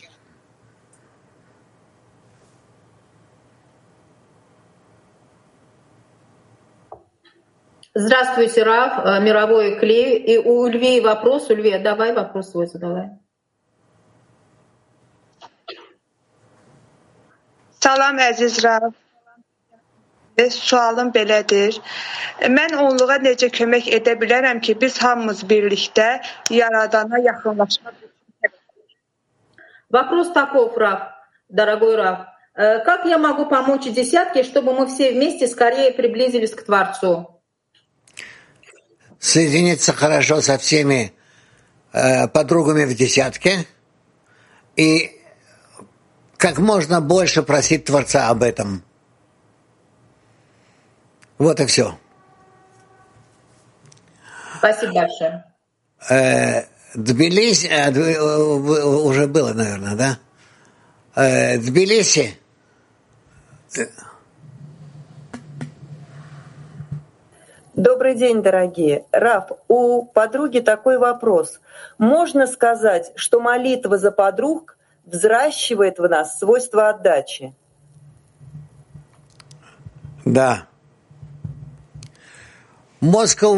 Здравствуйте, 7.94 8.62
Раф, 8.62 9.04
э, 9.04 9.20
мировой 9.20 9.78
клей. 9.78 10.18
И 10.18 10.38
у 10.38 10.66
Львей 10.66 11.00
вопрос. 11.00 11.48
У 11.50 11.54
Львей, 11.54 11.78
давай 11.78 12.12
вопрос 12.12 12.50
свой 12.50 12.66
задавай. 12.66 13.08
Salam 17.80 18.18
əziz 18.18 18.58
Raf. 18.64 19.05
Sualım 20.50 21.12
belədir. 21.14 21.78
Mən 22.52 22.76
onluğa 22.76 23.16
necə 23.24 23.48
kömək 23.48 23.88
edə 23.98 24.16
bilərəm 24.20 24.60
ki, 24.60 24.76
biz 24.80 24.98
hamımız 25.02 25.42
birlikdə 25.48 26.20
Yaradana 26.50 27.22
yaxınlaşmaq 27.24 27.94
Вопрос 29.88 30.32
таков, 30.32 30.76
Раф, 30.76 31.00
дорогой 31.48 31.96
Раф. 31.96 32.26
Э, 32.54 32.80
как 32.80 33.04
я 33.04 33.18
могу 33.18 33.46
помочь 33.46 33.84
десятке, 33.84 34.42
чтобы 34.42 34.74
мы 34.74 34.86
все 34.88 35.12
вместе 35.12 35.46
скорее 35.46 35.92
приблизились 35.92 36.54
к 36.54 36.64
Творцу? 36.64 37.40
Соединиться 39.18 39.92
хорошо 39.92 40.40
со 40.40 40.58
всеми 40.58 41.12
э, 41.92 42.28
подругами 42.28 42.84
в 42.84 42.94
десятке 42.96 43.64
и 44.74 45.20
как 46.36 46.58
можно 46.58 47.00
больше 47.00 47.42
просить 47.42 47.84
Творца 47.84 48.28
об 48.28 48.42
этом. 48.42 48.82
Вот 51.38 51.60
и 51.60 51.66
все. 51.66 51.98
Спасибо 54.58 54.92
большое. 54.94 55.44
Э, 56.08 56.62
Тбилиси, 56.94 57.66
э, 57.66 57.92
э, 57.92 58.84
уже 58.84 59.26
было, 59.26 59.52
наверное, 59.52 59.96
да? 59.96 60.18
Э, 61.14 61.58
Тбилиси. 61.58 62.38
Добрый 67.74 68.14
день, 68.14 68.42
дорогие. 68.42 69.04
Раф, 69.12 69.50
у 69.68 70.06
подруги 70.06 70.60
такой 70.60 70.96
вопрос. 70.96 71.60
Можно 71.98 72.46
сказать, 72.46 73.12
что 73.16 73.40
молитва 73.40 73.98
за 73.98 74.10
подруг 74.10 74.78
взращивает 75.04 75.98
в 75.98 76.08
нас 76.08 76.38
свойство 76.38 76.88
отдачи? 76.88 77.54
Да. 80.24 80.66
Moscow, 83.06 83.54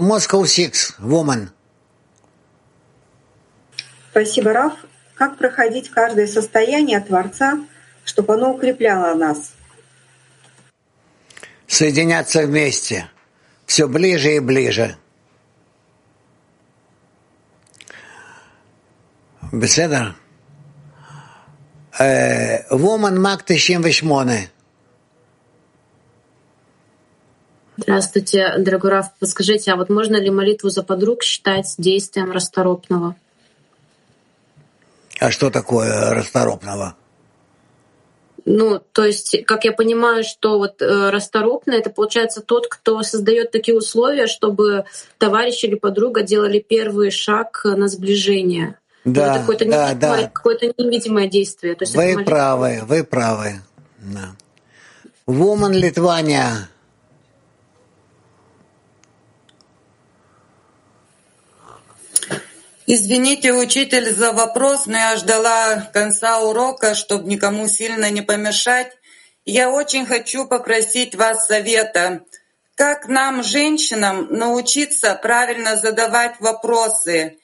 Moscow 0.00 0.42
Six, 0.42 0.98
Woman. 0.98 1.50
Спасибо, 4.10 4.52
Раф. 4.52 4.72
Как 5.14 5.38
проходить 5.38 5.88
каждое 5.88 6.26
состояние 6.26 7.00
Творца, 7.00 7.64
чтобы 8.04 8.34
оно 8.34 8.52
укрепляло 8.52 9.14
нас? 9.14 9.52
Соединяться 11.68 12.42
вместе, 12.44 13.08
все 13.66 13.86
ближе 13.86 14.34
и 14.34 14.40
ближе. 14.40 14.96
Беседа. 19.52 20.16
Воман 21.98 23.20
Мак 23.20 23.44
Тишим 23.44 23.82
Вишмоне. 23.82 24.50
Здравствуйте, 27.76 28.54
дорогой 28.58 28.90
Раф. 28.90 29.06
Подскажите, 29.18 29.72
а 29.72 29.76
вот 29.76 29.88
можно 29.88 30.16
ли 30.16 30.30
молитву 30.30 30.68
за 30.68 30.82
подруг 30.82 31.22
считать 31.22 31.74
действием 31.78 32.30
расторопного? 32.30 33.16
А 35.18 35.30
что 35.30 35.50
такое 35.50 36.10
расторопного? 36.10 36.96
Ну, 38.44 38.80
то 38.92 39.04
есть, 39.04 39.44
как 39.46 39.64
я 39.64 39.72
понимаю, 39.72 40.24
что 40.24 40.58
вот 40.58 40.82
э, 40.82 41.10
расторопный 41.10 41.78
это 41.78 41.90
получается 41.90 42.40
тот, 42.40 42.66
кто 42.66 43.02
создает 43.02 43.52
такие 43.52 43.76
условия, 43.76 44.26
чтобы 44.26 44.84
товарищ 45.18 45.62
или 45.62 45.76
подруга 45.76 46.22
делали 46.22 46.58
первый 46.58 47.10
шаг 47.10 47.62
на 47.64 47.86
сближение. 47.86 48.78
Ну, 49.04 49.14
да, 49.14 49.30
это 49.30 49.40
какое-то 49.40 49.64
да, 49.66 49.94
да. 49.94 50.30
какое-то 50.32 50.66
невидимое 50.76 51.28
действие. 51.28 51.74
То 51.76 51.84
есть 51.84 51.94
вы 51.94 52.24
правы, 52.24 52.80
вы 52.82 53.04
правы. 53.04 53.60
Да. 53.98 54.34
Woman 55.26 55.72
Литвания. 55.72 56.68
Извините, 62.94 63.54
учитель, 63.54 64.12
за 64.12 64.32
вопрос, 64.32 64.84
но 64.84 64.98
я 64.98 65.16
ждала 65.16 65.88
конца 65.94 66.40
урока, 66.40 66.94
чтобы 66.94 67.26
никому 67.26 67.66
сильно 67.66 68.10
не 68.10 68.20
помешать. 68.20 68.92
Я 69.46 69.70
очень 69.70 70.04
хочу 70.04 70.46
попросить 70.46 71.14
вас 71.14 71.46
совета. 71.46 72.20
Как 72.74 73.08
нам, 73.08 73.42
женщинам, 73.42 74.26
научиться 74.28 75.14
правильно 75.14 75.76
задавать 75.76 76.38
вопросы? 76.38 77.38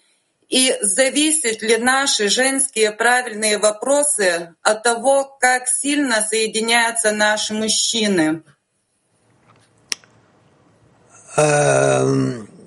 И 0.51 0.77
зависят 0.83 1.63
ли 1.63 1.79
наши 1.79 2.29
женские 2.29 2.93
правильные 2.93 3.57
вопросы 3.57 4.55
от 4.61 4.83
того, 4.83 5.25
как 5.41 5.67
сильно 5.67 6.21
соединяются 6.21 7.11
наши 7.13 7.55
мужчины? 7.55 8.43
Эм, 11.39 12.58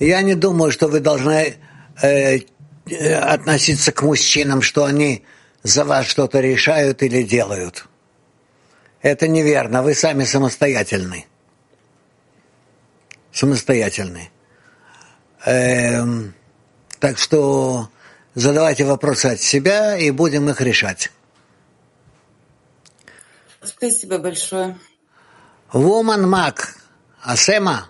я 0.00 0.22
не 0.22 0.34
думаю, 0.34 0.72
что 0.72 0.88
вы 0.88 1.00
должны 1.00 1.56
э, 2.02 2.38
относиться 3.20 3.92
к 3.92 4.02
мужчинам, 4.02 4.62
что 4.62 4.84
они 4.84 5.24
за 5.62 5.84
вас 5.84 6.06
что-то 6.06 6.40
решают 6.40 7.02
или 7.02 7.22
делают. 7.22 7.86
Это 9.02 9.28
неверно. 9.28 9.82
Вы 9.82 9.94
сами 9.94 10.24
самостоятельны. 10.24 11.26
Самостоятельны. 13.32 14.30
Эм, 15.44 16.34
так 16.98 17.18
что 17.18 17.88
задавайте 18.34 18.84
вопросы 18.84 19.26
от 19.26 19.40
себя 19.40 19.96
и 19.96 20.10
будем 20.10 20.48
их 20.50 20.60
решать. 20.60 21.10
Спасибо 23.62 24.18
большое. 24.18 24.78
Woman 25.72 26.26
Мак. 26.26 26.76
Асема. 27.22 27.88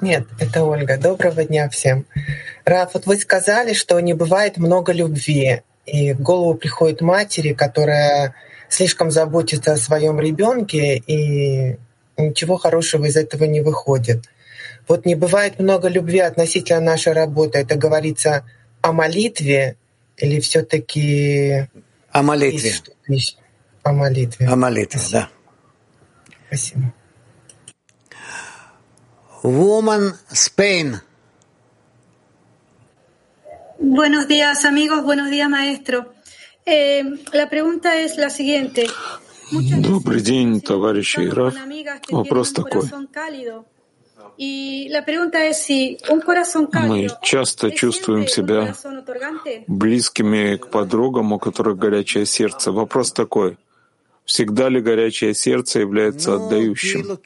Нет, 0.00 0.26
это 0.38 0.64
Ольга. 0.64 0.96
Доброго 0.96 1.44
дня 1.44 1.68
всем. 1.68 2.06
Раф, 2.64 2.94
вот 2.94 3.06
вы 3.06 3.16
сказали, 3.18 3.72
что 3.72 3.98
не 4.00 4.14
бывает 4.14 4.56
много 4.56 4.92
любви, 4.92 5.62
и 5.86 6.12
в 6.12 6.20
голову 6.20 6.54
приходит 6.54 7.00
матери, 7.00 7.52
которая 7.52 8.34
слишком 8.68 9.10
заботится 9.10 9.72
о 9.72 9.76
своем 9.76 10.20
ребенке 10.20 10.96
и 10.98 11.78
ничего 12.16 12.56
хорошего 12.58 13.06
из 13.06 13.16
этого 13.16 13.44
не 13.44 13.60
выходит. 13.60 14.24
Вот 14.86 15.04
не 15.04 15.14
бывает 15.14 15.58
много 15.58 15.88
любви 15.88 16.20
относительно 16.20 16.80
нашей 16.80 17.12
работы. 17.12 17.58
Это 17.58 17.76
говорится 17.76 18.44
о 18.80 18.92
молитве 18.92 19.76
или 20.16 20.40
все-таки... 20.40 21.68
О 22.10 22.22
молитве. 22.22 22.72
О 23.82 23.92
молитве. 23.92 24.46
О 24.46 24.56
молитве, 24.56 25.00
да. 25.10 25.28
Спасибо. 26.46 26.92
Woman 29.42 30.14
Spain. 30.32 31.00
Buenos 33.78 34.26
días, 34.26 34.64
amigos. 34.64 35.04
Buenos 35.04 35.30
días, 35.30 35.48
maestro. 35.48 36.12
Eh, 36.66 37.04
la 37.32 37.48
pregunta 37.48 38.00
es 38.00 38.16
la 38.16 38.30
siguiente. 38.30 38.88
Добрый 39.50 40.20
день, 40.20 40.60
товарищи 40.60 41.20
Раф. 41.20 41.54
Вопрос 42.10 42.52
такой. 42.52 42.82
Мы 44.38 44.90
часто 47.22 47.70
чувствуем 47.70 48.28
себя 48.28 48.74
близкими 49.66 50.56
к 50.56 50.68
подругам, 50.68 51.32
у 51.32 51.38
которых 51.38 51.78
горячее 51.78 52.26
сердце. 52.26 52.70
Вопрос 52.70 53.12
такой. 53.12 53.56
Всегда 54.24 54.68
ли 54.68 54.80
горячее 54.80 55.34
сердце 55.34 55.80
является 55.80 56.34
отдающим? 56.34 57.18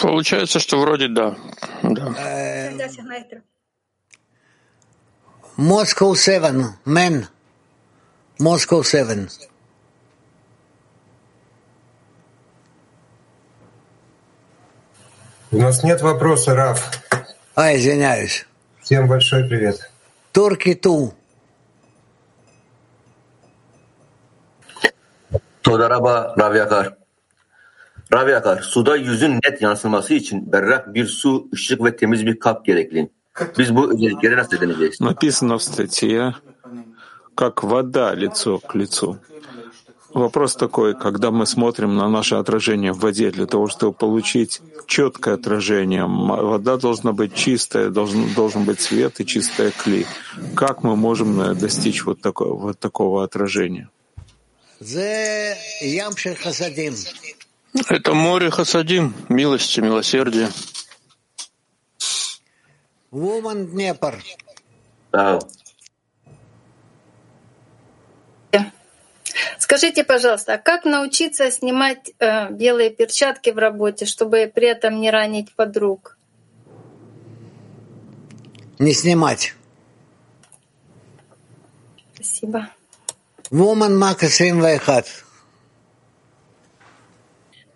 Получается, 0.00 0.58
что 0.58 0.80
вроде 0.80 1.08
да. 1.08 1.36
да. 1.82 2.14
Moscow 5.56 6.16
7, 6.16 6.74
men. 6.84 7.26
Moscow 8.40 8.82
7. 8.82 9.28
У 15.52 15.58
нас 15.58 15.84
нет 15.84 16.00
вопроса, 16.00 16.54
Раф. 16.56 17.00
А, 17.54 17.76
извиняюсь. 17.76 18.46
Всем 18.82 19.06
большой 19.06 19.44
привет. 19.44 19.90
Турки 20.32 20.74
Ту. 20.74 21.14
Todaraba 25.62 26.34
Rav 26.36 27.03
Yakar. 28.14 28.26
Rav 28.26 28.28
Yakar, 28.28 28.62
suda 28.62 28.96
yüzün 28.96 29.34
net 29.34 29.62
yansıması 29.62 30.14
için 30.14 30.52
berrak 30.52 30.94
bir 30.94 31.06
su, 31.06 31.48
ışık 31.54 31.84
ve 31.84 31.96
temiz 31.96 32.26
bir 32.26 32.38
kap 32.38 32.64
gerekli. 32.64 33.10
Biz 33.58 33.76
bu 33.76 33.92
özellikleri 33.92 34.36
nasıl 34.36 34.56
edineceğiz? 34.56 35.00
Написано 35.00 35.56
в 35.58 35.62
статье, 35.62 36.34
как 37.36 37.64
вода 37.64 38.14
лицо 38.14 38.58
к 38.58 38.76
лицу. 38.76 39.18
Вопрос 40.14 40.54
такой, 40.54 40.94
когда 40.94 41.32
мы 41.32 41.44
смотрим 41.44 41.96
на 41.96 42.08
наше 42.08 42.36
отражение 42.36 42.92
в 42.92 43.00
воде, 43.00 43.32
для 43.32 43.46
того, 43.46 43.66
чтобы 43.66 43.94
получить 43.94 44.60
четкое 44.86 45.34
отражение, 45.34 46.04
вода 46.06 46.76
должна 46.76 47.12
быть 47.12 47.34
чистая, 47.34 47.90
должен, 47.90 48.32
должен 48.36 48.64
быть 48.64 48.80
свет 48.80 49.18
и 49.18 49.26
чистая 49.26 49.72
кли. 49.72 50.06
Как 50.54 50.84
мы 50.84 50.94
можем 50.94 51.40
э, 51.40 51.54
достичь 51.54 52.04
вот 52.04 52.20
такого, 52.20 52.54
вот 52.54 52.78
такого 52.78 53.24
отражения? 53.24 53.88
Это 57.74 58.14
море 58.14 58.50
хасадим, 58.50 59.14
милости, 59.28 59.80
милосердия. 59.80 60.48
Woman 63.10 63.66
Днепр. 63.66 64.22
Скажите, 69.58 70.04
пожалуйста, 70.04 70.54
а 70.54 70.58
как 70.58 70.84
научиться 70.84 71.50
снимать 71.50 72.12
э, 72.18 72.50
белые 72.50 72.90
перчатки 72.90 73.50
в 73.50 73.58
работе, 73.58 74.04
чтобы 74.04 74.50
при 74.54 74.68
этом 74.68 75.00
не 75.00 75.10
ранить 75.10 75.54
подруг? 75.54 76.16
Не 78.78 78.92
снимать. 78.92 79.54
Спасибо. 82.14 82.68
Woman 83.50 83.96
Мака 83.96 84.28
71. 84.28 85.23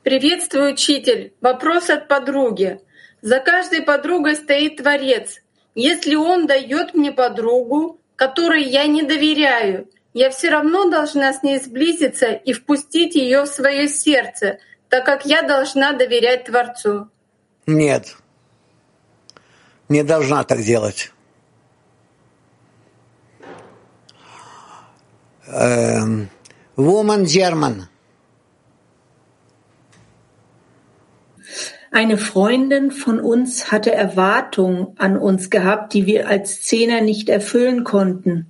Приветствую, 0.09 0.72
учитель. 0.72 1.34
Вопрос 1.42 1.90
от 1.90 2.09
подруги. 2.09 2.80
За 3.20 3.40
каждой 3.40 3.82
подругой 3.82 4.36
стоит 4.36 4.78
Творец. 4.78 5.42
Если 5.74 6.14
Он 6.14 6.46
дает 6.46 6.94
мне 6.94 7.12
подругу, 7.12 8.00
которой 8.16 8.64
я 8.64 8.86
не 8.86 9.02
доверяю, 9.02 9.86
я 10.14 10.30
все 10.30 10.48
равно 10.48 10.88
должна 10.88 11.34
с 11.34 11.42
ней 11.42 11.59
сблизиться 11.59 12.28
и 12.28 12.54
впустить 12.54 13.16
ее 13.16 13.42
в 13.42 13.48
свое 13.48 13.86
сердце, 13.86 14.61
так 14.88 15.04
как 15.04 15.26
я 15.26 15.42
должна 15.42 15.92
доверять 15.92 16.46
Творцу. 16.46 17.11
Нет. 17.66 18.16
Не 19.90 20.02
должна 20.02 20.42
так 20.42 20.62
делать. 20.62 21.12
Эм, 25.48 26.30
woman 26.78 27.26
Eine 31.91 32.18
Freundin 32.18 32.91
von 32.91 33.18
uns 33.18 33.72
hatte 33.72 33.93
Erwartungen 33.93 34.89
an 34.99 35.16
uns 35.16 35.49
gehabt, 35.49 35.95
die 35.95 36.07
wir 36.07 36.28
als 36.28 36.62
Zehner 36.62 37.01
nicht 37.01 37.28
erfüllen 37.28 37.84
konnten. 37.84 38.47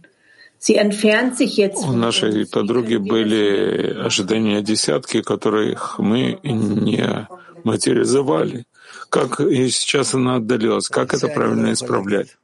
У 0.61 1.93
нашей 1.93 2.47
подруги 2.47 2.97
были 2.97 3.97
ожидания 4.05 4.61
десятки, 4.61 5.23
которых 5.23 6.01
мы 6.01 6.41
не 6.43 7.29
материализовали. 7.63 8.67
Как 9.09 9.41
и 9.41 9.69
сейчас 9.71 10.15
она 10.15 10.37
отдалилась. 10.37 10.89
Как 10.89 11.15
это 11.15 11.29
правильно 11.29 11.73
исправлять? 11.73 12.37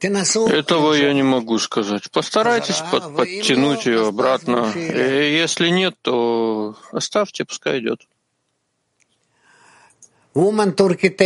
Этого 0.00 0.92
я 0.92 1.12
не 1.14 1.24
могу 1.24 1.58
сказать. 1.58 2.10
Постарайтесь 2.12 2.80
под, 2.92 3.16
подтянуть 3.16 3.86
ее 3.86 4.06
обратно. 4.06 4.72
И 4.72 5.38
если 5.40 5.70
нет, 5.70 5.96
то 6.02 6.76
оставьте, 6.92 7.44
пускай 7.44 7.80
идет. 7.80 8.06
Woman 10.36 10.76
Turkey 10.76 11.16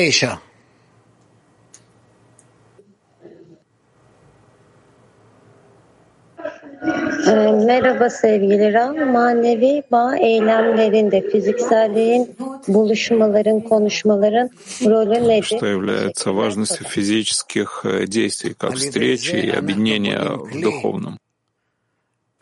Merhaba 7.67 8.11
sevgili 8.11 8.73
Ram. 8.73 9.13
Manevi 9.13 9.83
bağ 9.93 10.17
eylemlerinde 10.17 11.31
fizikselliğin, 11.31 12.37
buluşmaların, 12.69 13.61
konuşmaların 13.61 14.51
rolü 14.85 15.29
nedir? 15.29 15.43
Что 15.43 15.67
является 15.67 16.33
важностью 16.33 16.87
физических 16.87 17.85
действий, 18.07 18.55
как 18.55 18.75
встречи 18.77 19.37
и 19.37 19.51
объединения 19.51 20.21
в 20.21 20.63
духовном? 20.63 21.19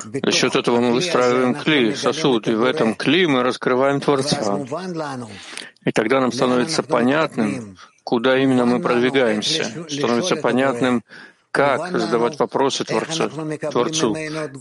За 0.01 0.30
счет 0.30 0.55
этого 0.55 0.80
мы 0.80 0.92
выстраиваем 0.92 1.55
кли, 1.55 1.94
сосуд, 1.94 2.46
и 2.46 2.55
в 2.55 2.62
этом 2.62 2.94
кли 2.94 3.26
мы 3.26 3.42
раскрываем 3.42 4.01
Творца. 4.01 4.59
И 5.84 5.90
тогда 5.90 6.20
нам 6.20 6.30
становится 6.30 6.82
понятным, 6.84 7.76
куда 8.05 8.38
именно 8.38 8.64
мы 8.64 8.80
продвигаемся, 8.80 9.64
становится 9.88 10.36
понятным, 10.36 11.03
как 11.51 11.99
задавать 11.99 12.38
вопросы 12.38 12.84
Творцу, 12.84 13.28
Творцу. 13.70 14.16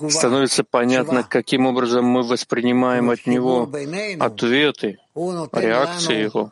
Становится 0.09 0.63
понятно, 0.63 1.23
каким 1.23 1.67
образом 1.67 2.05
мы 2.05 2.23
воспринимаем 2.23 3.11
от 3.11 3.27
Него 3.27 3.69
ответы, 4.19 4.97
реакции 5.15 6.23
Его. 6.23 6.51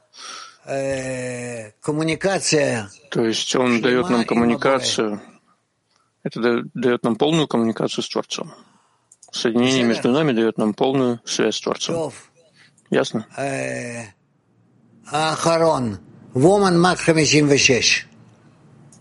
То 3.10 3.22
есть 3.26 3.56
Он 3.56 3.82
дает 3.82 4.10
нам 4.10 4.26
коммуникацию, 4.26 5.22
это 6.24 6.64
дает 6.74 7.04
нам 7.04 7.16
полную 7.16 7.48
коммуникацию 7.48 8.04
с 8.04 8.10
Творцом. 8.10 8.54
Соединение 9.36 9.84
между 9.84 10.12
нами 10.12 10.32
дает 10.32 10.58
нам 10.58 10.74
полную 10.74 11.20
связь 11.26 11.58
с 11.58 11.62
Творцом. 11.62 12.14
Ясно? 12.90 13.28
Ахарон. 15.12 16.00
Woman 16.34 16.82
Mac 16.82 17.00
56. 17.06 18.08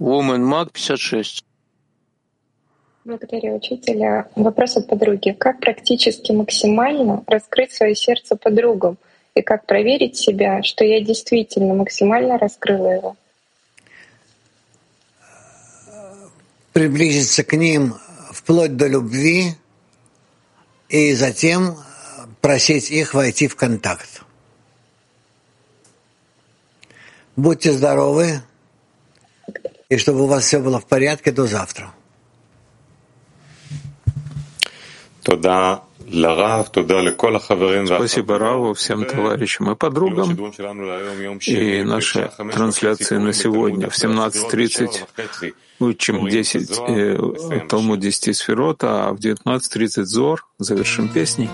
Woman 0.01 0.43
Mag 0.43 0.73
56. 0.73 1.45
Благодарю 3.05 3.55
учителя. 3.55 4.29
Вопрос 4.35 4.77
от 4.77 4.89
подруги. 4.89 5.31
Как 5.31 5.61
практически 5.61 6.33
максимально 6.33 7.23
раскрыть 7.29 7.73
свое 7.73 7.95
сердце 7.95 8.35
подругам? 8.35 8.99
И 9.37 9.43
как 9.43 9.67
проверить 9.67 10.17
себя, 10.17 10.65
что 10.65 10.85
я 10.85 11.01
действительно 11.01 11.75
максимально 11.75 12.39
раскрыла 12.39 12.89
его? 12.89 13.17
Приблизиться 16.73 17.45
к 17.45 17.53
ним 17.53 17.95
вплоть 18.33 18.77
до 18.77 18.89
любви 18.89 19.55
и 20.90 21.14
затем 21.14 21.78
просить 22.42 22.92
их 22.92 23.14
войти 23.14 23.48
в 23.48 23.56
контакт. 23.56 24.24
Будьте 27.36 27.72
здоровы 27.72 28.42
и 29.90 29.98
чтобы 29.98 30.24
у 30.24 30.28
вас 30.28 30.46
все 30.46 30.60
было 30.60 30.80
в 30.80 30.86
порядке 30.86 31.32
до 31.32 31.48
завтра. 31.48 31.94
תודה 35.24 35.84
Спасибо 37.97 38.39
Раву, 38.39 38.75
всем 38.75 39.05
товарищам 39.05 39.71
и 39.71 39.75
подругам. 39.75 40.37
И 41.47 41.83
наши 41.83 42.31
трансляции 42.53 43.17
на 43.17 43.33
сегодня 43.33 43.89
в 43.89 43.95
17.30 43.95 45.55
учим 45.81 46.29
10 46.29 46.81
э, 46.89 47.67
Талмуд 47.69 48.01
10 48.01 48.37
сферот, 48.37 48.79
а 48.83 49.13
в 49.13 49.17
19.30 49.17 50.05
Зор. 50.05 50.47
Завершим 50.59 51.09
песней. 51.09 51.51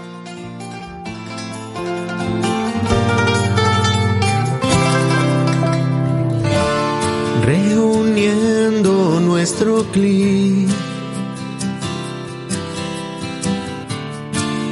Reuniendo 7.44 9.18
nuestro 9.20 9.84
clip 9.92 10.79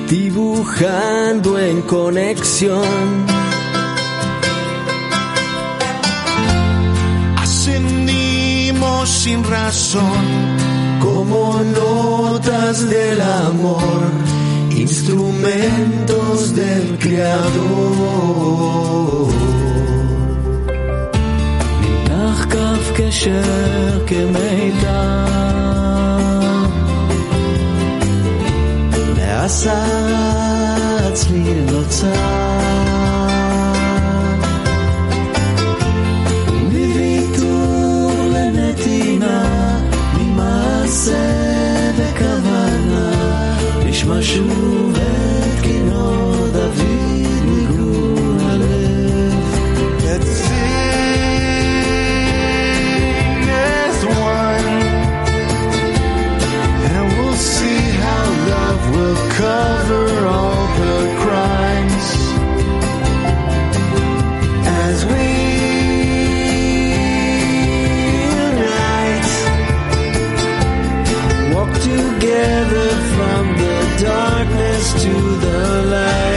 dibujando 0.09 1.59
en 1.59 1.83
conexión. 1.83 3.27
Ascendimos 7.37 9.09
sin 9.09 9.45
razón, 9.45 10.25
como 11.01 11.61
notas 11.63 12.89
del 12.89 13.21
amor, 13.21 14.11
instrumentos 14.71 16.55
del 16.55 16.99
Creador. 16.99 18.29
עשה 29.49 29.85
עצמי 31.09 31.55
נוצר 31.73 32.07
מוויתור 36.63 38.13
לנתינה 38.33 39.79
ממעשה 40.19 41.13
וכוונה. 41.97 43.11
נשמע 43.87 44.23
שוב 44.23 44.88
together 72.21 72.89
from 73.15 73.47
the 73.57 74.03
darkness 74.03 75.03
to 75.03 75.13
the 75.13 75.83
light. 75.91 76.28